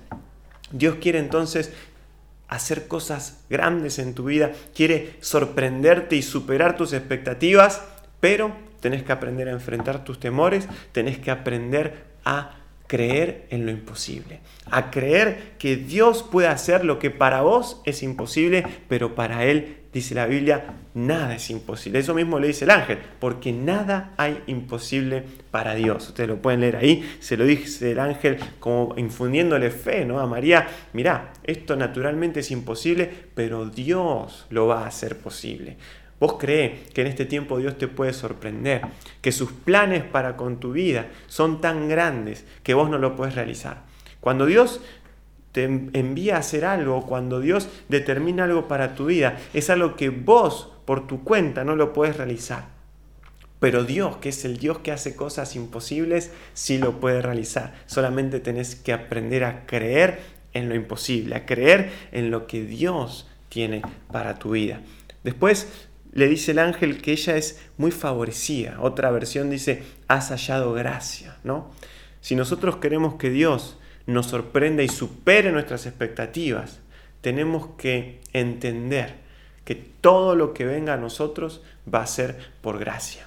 Dios 0.72 0.96
quiere 1.00 1.20
entonces 1.20 1.72
hacer 2.54 2.88
cosas 2.88 3.44
grandes 3.50 3.98
en 3.98 4.14
tu 4.14 4.24
vida, 4.24 4.52
quiere 4.74 5.16
sorprenderte 5.20 6.16
y 6.16 6.22
superar 6.22 6.76
tus 6.76 6.92
expectativas, 6.92 7.82
pero 8.20 8.52
tenés 8.80 9.02
que 9.02 9.12
aprender 9.12 9.48
a 9.48 9.52
enfrentar 9.52 10.04
tus 10.04 10.20
temores, 10.20 10.68
tenés 10.92 11.18
que 11.18 11.30
aprender 11.30 12.04
a 12.24 12.63
creer 12.86 13.46
en 13.50 13.64
lo 13.64 13.72
imposible, 13.72 14.40
a 14.70 14.90
creer 14.90 15.54
que 15.58 15.76
Dios 15.76 16.22
puede 16.22 16.48
hacer 16.48 16.84
lo 16.84 16.98
que 16.98 17.10
para 17.10 17.40
vos 17.40 17.80
es 17.84 18.02
imposible, 18.02 18.64
pero 18.88 19.14
para 19.14 19.44
Él, 19.44 19.78
dice 19.92 20.14
la 20.14 20.26
Biblia, 20.26 20.74
nada 20.92 21.36
es 21.36 21.50
imposible. 21.50 22.00
Eso 22.00 22.14
mismo 22.14 22.38
le 22.38 22.48
dice 22.48 22.64
el 22.64 22.70
ángel, 22.70 22.98
porque 23.20 23.52
nada 23.52 24.12
hay 24.16 24.42
imposible 24.46 25.24
para 25.50 25.74
Dios. 25.74 26.08
Ustedes 26.08 26.28
lo 26.28 26.42
pueden 26.42 26.60
leer 26.60 26.76
ahí, 26.76 27.16
se 27.20 27.36
lo 27.36 27.44
dice 27.44 27.92
el 27.92 28.00
ángel 28.00 28.38
como 28.58 28.94
infundiéndole 28.98 29.70
fe 29.70 30.04
¿no? 30.04 30.20
a 30.20 30.26
María, 30.26 30.66
mirá, 30.92 31.32
esto 31.44 31.76
naturalmente 31.76 32.40
es 32.40 32.50
imposible, 32.50 33.08
pero 33.34 33.66
Dios 33.66 34.46
lo 34.50 34.66
va 34.66 34.84
a 34.84 34.88
hacer 34.88 35.16
posible. 35.18 35.76
Vos 36.24 36.36
crees 36.38 36.90
que 36.94 37.02
en 37.02 37.06
este 37.06 37.26
tiempo 37.26 37.58
Dios 37.58 37.76
te 37.76 37.86
puede 37.86 38.14
sorprender, 38.14 38.80
que 39.20 39.30
sus 39.30 39.52
planes 39.52 40.04
para 40.04 40.38
con 40.38 40.58
tu 40.58 40.72
vida 40.72 41.08
son 41.26 41.60
tan 41.60 41.86
grandes 41.86 42.46
que 42.62 42.72
vos 42.72 42.88
no 42.88 42.96
lo 42.96 43.14
puedes 43.14 43.34
realizar. 43.34 43.82
Cuando 44.20 44.46
Dios 44.46 44.80
te 45.52 45.64
envía 45.64 46.36
a 46.36 46.38
hacer 46.38 46.64
algo, 46.64 47.04
cuando 47.04 47.40
Dios 47.40 47.68
determina 47.90 48.44
algo 48.44 48.68
para 48.68 48.94
tu 48.94 49.04
vida, 49.04 49.36
es 49.52 49.68
algo 49.68 49.96
que 49.96 50.08
vos 50.08 50.72
por 50.86 51.06
tu 51.06 51.24
cuenta 51.24 51.62
no 51.62 51.76
lo 51.76 51.92
puedes 51.92 52.16
realizar. 52.16 52.68
Pero 53.60 53.84
Dios, 53.84 54.16
que 54.16 54.30
es 54.30 54.46
el 54.46 54.56
Dios 54.56 54.78
que 54.78 54.92
hace 54.92 55.14
cosas 55.16 55.54
imposibles, 55.56 56.32
sí 56.54 56.78
lo 56.78 57.00
puede 57.00 57.20
realizar. 57.20 57.74
Solamente 57.84 58.40
tenés 58.40 58.76
que 58.76 58.94
aprender 58.94 59.44
a 59.44 59.66
creer 59.66 60.20
en 60.54 60.70
lo 60.70 60.74
imposible, 60.74 61.34
a 61.34 61.44
creer 61.44 61.90
en 62.12 62.30
lo 62.30 62.46
que 62.46 62.64
Dios 62.64 63.28
tiene 63.50 63.82
para 64.10 64.38
tu 64.38 64.52
vida. 64.52 64.80
Después 65.22 65.90
le 66.14 66.28
dice 66.28 66.52
el 66.52 66.60
ángel 66.60 67.02
que 67.02 67.12
ella 67.12 67.36
es 67.36 67.60
muy 67.76 67.90
favorecida. 67.90 68.76
Otra 68.80 69.10
versión 69.10 69.50
dice, 69.50 69.82
has 70.06 70.28
hallado 70.28 70.72
gracia, 70.72 71.36
¿no? 71.42 71.72
Si 72.20 72.36
nosotros 72.36 72.76
queremos 72.76 73.16
que 73.16 73.30
Dios 73.30 73.78
nos 74.06 74.26
sorprenda 74.26 74.84
y 74.84 74.88
supere 74.88 75.50
nuestras 75.50 75.86
expectativas, 75.86 76.78
tenemos 77.20 77.70
que 77.76 78.20
entender 78.32 79.16
que 79.64 79.74
todo 79.74 80.36
lo 80.36 80.54
que 80.54 80.64
venga 80.64 80.94
a 80.94 80.98
nosotros 80.98 81.62
va 81.92 82.02
a 82.02 82.06
ser 82.06 82.52
por 82.60 82.78
gracia. 82.78 83.26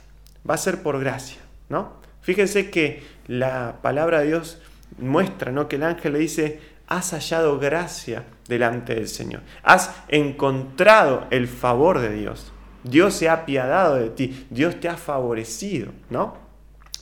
Va 0.50 0.54
a 0.54 0.58
ser 0.58 0.82
por 0.82 0.98
gracia, 1.00 1.42
¿no? 1.68 1.94
Fíjense 2.22 2.70
que 2.70 3.04
la 3.28 3.80
palabra 3.82 4.22
de 4.22 4.28
Dios 4.28 4.62
muestra, 4.98 5.52
¿no? 5.52 5.68
Que 5.68 5.76
el 5.76 5.84
ángel 5.84 6.14
le 6.14 6.20
dice, 6.20 6.62
has 6.88 7.12
hallado 7.12 7.60
gracia 7.60 8.24
delante 8.48 8.96
del 8.96 9.10
Señor. 9.10 9.42
Has 9.62 9.94
encontrado 10.08 11.28
el 11.32 11.50
favor 11.50 12.00
de 12.00 12.14
Dios. 12.14 12.54
Dios 12.90 13.14
se 13.14 13.30
ha 13.30 13.34
apiadado 13.34 13.96
de 13.96 14.10
ti, 14.10 14.48
Dios 14.50 14.80
te 14.80 14.88
ha 14.88 14.98
favorecido, 14.98 15.92
¿no? 16.10 16.38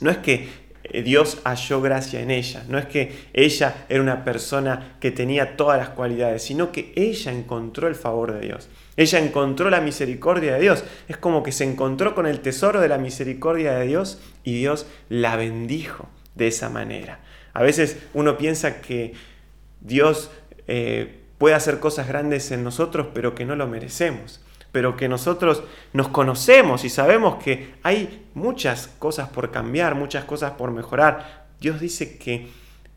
No 0.02 0.10
es 0.10 0.18
que 0.18 0.50
eh, 0.84 1.02
Dios 1.04 1.40
halló 1.44 1.82
gracia 1.82 2.22
en 2.22 2.32
ella, 2.32 2.64
no 2.68 2.78
es 2.78 2.86
que 2.86 3.30
ella 3.34 3.86
era 3.90 4.02
una 4.02 4.24
persona 4.24 4.98
que 5.00 5.12
tenía 5.12 5.58
todas 5.58 5.78
las 5.78 5.90
cualidades, 5.90 6.44
sino 6.44 6.72
que 6.72 6.94
ella 6.96 7.32
encontró 7.32 7.88
el 7.88 7.96
favor 7.96 8.34
de 8.34 8.42
Dios. 8.42 8.70
Ella 8.98 9.20
encontró 9.20 9.70
la 9.70 9.82
misericordia 9.82 10.54
de 10.54 10.62
Dios. 10.62 10.84
Es 11.08 11.18
como 11.18 11.44
que 11.44 11.52
se 11.52 11.66
encontró 11.66 12.16
con 12.16 12.26
el 12.26 12.40
tesoro 12.40 12.80
de 12.80 12.88
la 12.88 12.98
misericordia 12.98 13.74
de 13.74 13.88
Dios 13.88 14.22
y 14.44 14.58
Dios 14.58 14.88
la 15.10 15.36
bendijo 15.36 16.08
de 16.36 16.48
esa 16.48 16.70
manera. 16.70 17.20
A 17.54 17.62
veces 17.62 17.98
uno 18.14 18.38
piensa 18.38 18.82
que 18.82 19.14
Dios 19.82 20.32
eh, 20.68 21.20
puede 21.38 21.56
hacer 21.56 21.80
cosas 21.80 22.08
grandes 22.08 22.52
en 22.52 22.64
nosotros, 22.64 23.08
pero 23.14 23.36
que 23.36 23.46
no 23.46 23.56
lo 23.56 23.68
merecemos 23.68 24.42
pero 24.76 24.98
que 24.98 25.08
nosotros 25.08 25.64
nos 25.94 26.10
conocemos 26.10 26.84
y 26.84 26.90
sabemos 26.90 27.42
que 27.42 27.76
hay 27.82 28.28
muchas 28.34 28.90
cosas 29.00 29.30
por 29.30 29.50
cambiar, 29.50 29.96
muchas 29.96 30.26
cosas 30.26 30.52
por 30.52 30.72
mejorar. 30.72 31.46
Dios 31.62 31.80
dice 31.80 32.18
que 32.18 32.50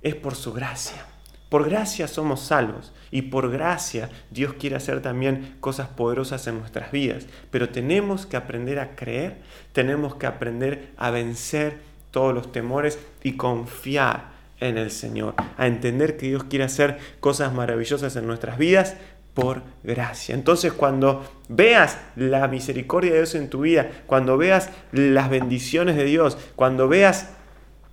es 0.02 0.16
por 0.16 0.34
su 0.34 0.52
gracia. 0.52 1.06
Por 1.48 1.68
gracia 1.68 2.08
somos 2.08 2.40
salvos 2.40 2.92
y 3.12 3.22
por 3.22 3.48
gracia 3.52 4.10
Dios 4.32 4.54
quiere 4.54 4.74
hacer 4.74 5.02
también 5.02 5.54
cosas 5.60 5.86
poderosas 5.86 6.48
en 6.48 6.58
nuestras 6.58 6.90
vidas. 6.90 7.26
Pero 7.52 7.68
tenemos 7.68 8.26
que 8.26 8.36
aprender 8.36 8.80
a 8.80 8.96
creer, 8.96 9.36
tenemos 9.72 10.16
que 10.16 10.26
aprender 10.26 10.90
a 10.96 11.12
vencer 11.12 11.78
todos 12.10 12.34
los 12.34 12.50
temores 12.50 12.98
y 13.22 13.34
confiar 13.34 14.36
en 14.58 14.78
el 14.78 14.90
Señor, 14.90 15.34
a 15.56 15.68
entender 15.68 16.16
que 16.16 16.26
Dios 16.26 16.42
quiere 16.42 16.64
hacer 16.64 16.98
cosas 17.20 17.52
maravillosas 17.52 18.16
en 18.16 18.26
nuestras 18.26 18.58
vidas, 18.58 18.96
por 19.38 19.62
gracia. 19.84 20.34
Entonces 20.34 20.72
cuando 20.72 21.24
veas 21.48 21.96
la 22.16 22.48
misericordia 22.48 23.12
de 23.12 23.18
Dios 23.18 23.36
en 23.36 23.48
tu 23.48 23.60
vida, 23.60 23.88
cuando 24.06 24.36
veas 24.36 24.68
las 24.90 25.30
bendiciones 25.30 25.94
de 25.94 26.02
Dios, 26.02 26.36
cuando 26.56 26.88
veas 26.88 27.28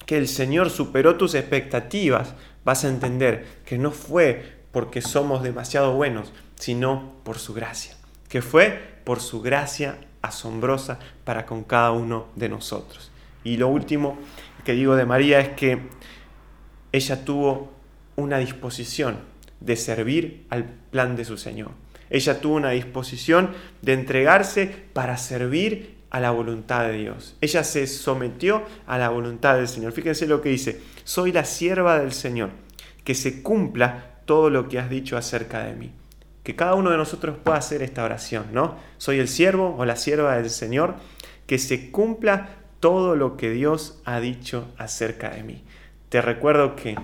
que 0.08 0.17
el 0.17 0.27
Señor 0.27 0.71
superó 0.71 1.17
tus 1.17 1.36
expectativas, 1.36 2.34
vas 2.63 2.84
a 2.84 2.89
entender 2.89 3.45
que 3.63 3.77
no 3.77 3.91
fue 3.91 4.55
porque 4.71 5.03
somos 5.03 5.43
demasiado 5.43 5.93
buenos, 5.93 6.34
sino 6.55 7.13
por 7.23 7.38
su 7.38 7.53
gracia. 7.53 7.95
Que 8.27 8.41
fue 8.41 8.95
por 9.03 9.19
su 9.19 9.43
gracia 9.43 9.99
asombrosa 10.23 10.97
para 11.25 11.45
con 11.45 11.63
cada 11.63 11.91
uno 11.91 12.25
de 12.36 12.49
nosotros. 12.49 13.12
Y 13.43 13.58
lo 13.58 13.67
último 13.67 14.17
que 14.63 14.73
digo 14.73 14.95
de 14.95 15.05
María 15.05 15.41
es 15.41 15.49
que 15.49 15.77
ella 16.91 17.23
tuvo 17.23 17.71
una 18.15 18.39
disposición 18.39 19.35
de 19.65 19.75
servir 19.75 20.45
al 20.49 20.65
plan 20.91 21.15
de 21.15 21.25
su 21.25 21.38
Señor. 21.38 21.71
Ella 22.10 22.39
tuvo 22.39 22.56
una 22.56 22.71
disposición 22.71 23.51
de 23.82 23.93
entregarse 23.93 24.71
para 24.93 25.17
servir 25.17 25.95
a 26.12 26.19
la 26.19 26.32
voluntad 26.32 26.86
de 26.88 26.93
Dios. 26.93 27.36
Ella 27.41 27.63
se 27.63 27.88
sometió 27.88 28.63
a 28.88 28.97
la 28.97 29.10
voluntad 29.10 29.56
del 29.56 29.67
Señor. 29.67 29.91
Fíjense 29.91 30.28
lo 30.28 30.41
que 30.41 30.49
dice, 30.49 30.82
soy 31.04 31.32
la 31.32 31.43
sierva 31.45 31.99
del 31.99 32.13
Señor, 32.13 32.51
que 33.04 33.15
se 33.15 33.41
cumpla 33.41 34.21
todo 34.25 34.49
lo 34.49 34.69
que 34.69 34.80
has 34.80 34.89
dicho 34.89 35.17
acerca 35.17 35.63
de 35.65 35.75
mí. 35.75 35.91
Que 36.43 36.56
cada 36.56 36.75
uno 36.75 36.91
de 36.91 36.97
nosotros 36.97 37.38
pueda 37.43 37.58
hacer 37.58 37.82
esta 37.82 38.04
oración, 38.04 38.45
¿no? 38.54 38.78
Soy 38.97 39.19
el 39.19 39.28
siervo 39.28 39.75
o 39.78 39.84
la 39.84 39.95
sierva 39.95 40.38
del 40.38 40.51
Señor, 40.51 40.95
que 41.47 41.58
se 41.58 41.91
cumpla 41.91 42.49
todo 42.80 43.15
lo 43.15 43.36
que 43.36 43.49
Dios 43.49 43.99
ha 44.06 44.19
dicho 44.19 44.71
acerca 44.78 45.32
de 45.32 45.43
mí. 45.43 45.63
Te 46.10 46.21
recuerdo 46.21 46.75
que 46.75 46.95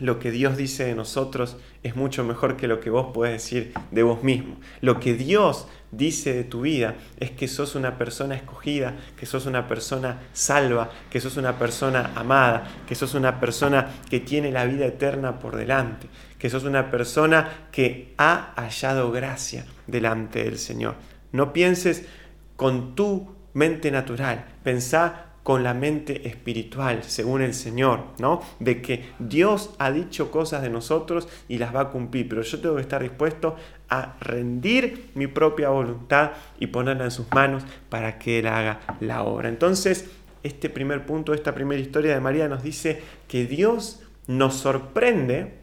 lo 0.00 0.18
que 0.18 0.30
Dios 0.30 0.56
dice 0.56 0.84
de 0.84 0.94
nosotros 0.94 1.56
es 1.82 1.94
mucho 1.94 2.24
mejor 2.24 2.56
que 2.56 2.66
lo 2.66 2.80
que 2.80 2.90
vos 2.90 3.08
puedes 3.12 3.34
decir 3.34 3.72
de 3.90 4.02
vos 4.02 4.22
mismo. 4.22 4.58
Lo 4.80 4.98
que 4.98 5.14
Dios 5.14 5.68
dice 5.92 6.32
de 6.34 6.44
tu 6.44 6.62
vida 6.62 6.96
es 7.18 7.30
que 7.30 7.48
sos 7.48 7.74
una 7.74 7.98
persona 7.98 8.34
escogida, 8.34 8.96
que 9.16 9.26
sos 9.26 9.46
una 9.46 9.68
persona 9.68 10.20
salva, 10.32 10.90
que 11.10 11.20
sos 11.20 11.36
una 11.36 11.58
persona 11.58 12.12
amada, 12.16 12.66
que 12.86 12.94
sos 12.94 13.14
una 13.14 13.38
persona 13.40 13.88
que 14.08 14.20
tiene 14.20 14.50
la 14.50 14.64
vida 14.64 14.86
eterna 14.86 15.38
por 15.38 15.56
delante, 15.56 16.08
que 16.38 16.50
sos 16.50 16.64
una 16.64 16.90
persona 16.90 17.68
que 17.70 18.14
ha 18.16 18.54
hallado 18.56 19.12
gracia 19.12 19.66
delante 19.86 20.44
del 20.44 20.58
Señor. 20.58 20.94
No 21.32 21.52
pienses 21.52 22.06
con 22.56 22.94
tu 22.94 23.36
mente 23.52 23.90
natural, 23.90 24.46
pensá 24.62 25.29
con 25.42 25.62
la 25.62 25.74
mente 25.74 26.28
espiritual, 26.28 27.02
según 27.04 27.42
el 27.42 27.54
Señor, 27.54 28.04
¿no? 28.18 28.42
De 28.58 28.82
que 28.82 29.10
Dios 29.18 29.74
ha 29.78 29.90
dicho 29.90 30.30
cosas 30.30 30.62
de 30.62 30.70
nosotros 30.70 31.28
y 31.48 31.58
las 31.58 31.74
va 31.74 31.80
a 31.80 31.88
cumplir, 31.88 32.28
pero 32.28 32.42
yo 32.42 32.60
tengo 32.60 32.76
que 32.76 32.82
estar 32.82 33.02
dispuesto 33.02 33.56
a 33.88 34.16
rendir 34.20 35.10
mi 35.14 35.26
propia 35.26 35.70
voluntad 35.70 36.32
y 36.58 36.68
ponerla 36.68 37.04
en 37.04 37.10
sus 37.10 37.26
manos 37.32 37.64
para 37.88 38.18
que 38.18 38.38
Él 38.40 38.46
haga 38.46 38.80
la 39.00 39.22
obra. 39.22 39.48
Entonces, 39.48 40.10
este 40.42 40.70
primer 40.70 41.06
punto, 41.06 41.34
esta 41.34 41.54
primera 41.54 41.80
historia 41.80 42.14
de 42.14 42.20
María 42.20 42.48
nos 42.48 42.62
dice 42.62 43.02
que 43.28 43.46
Dios 43.46 44.02
nos 44.26 44.54
sorprende 44.54 45.60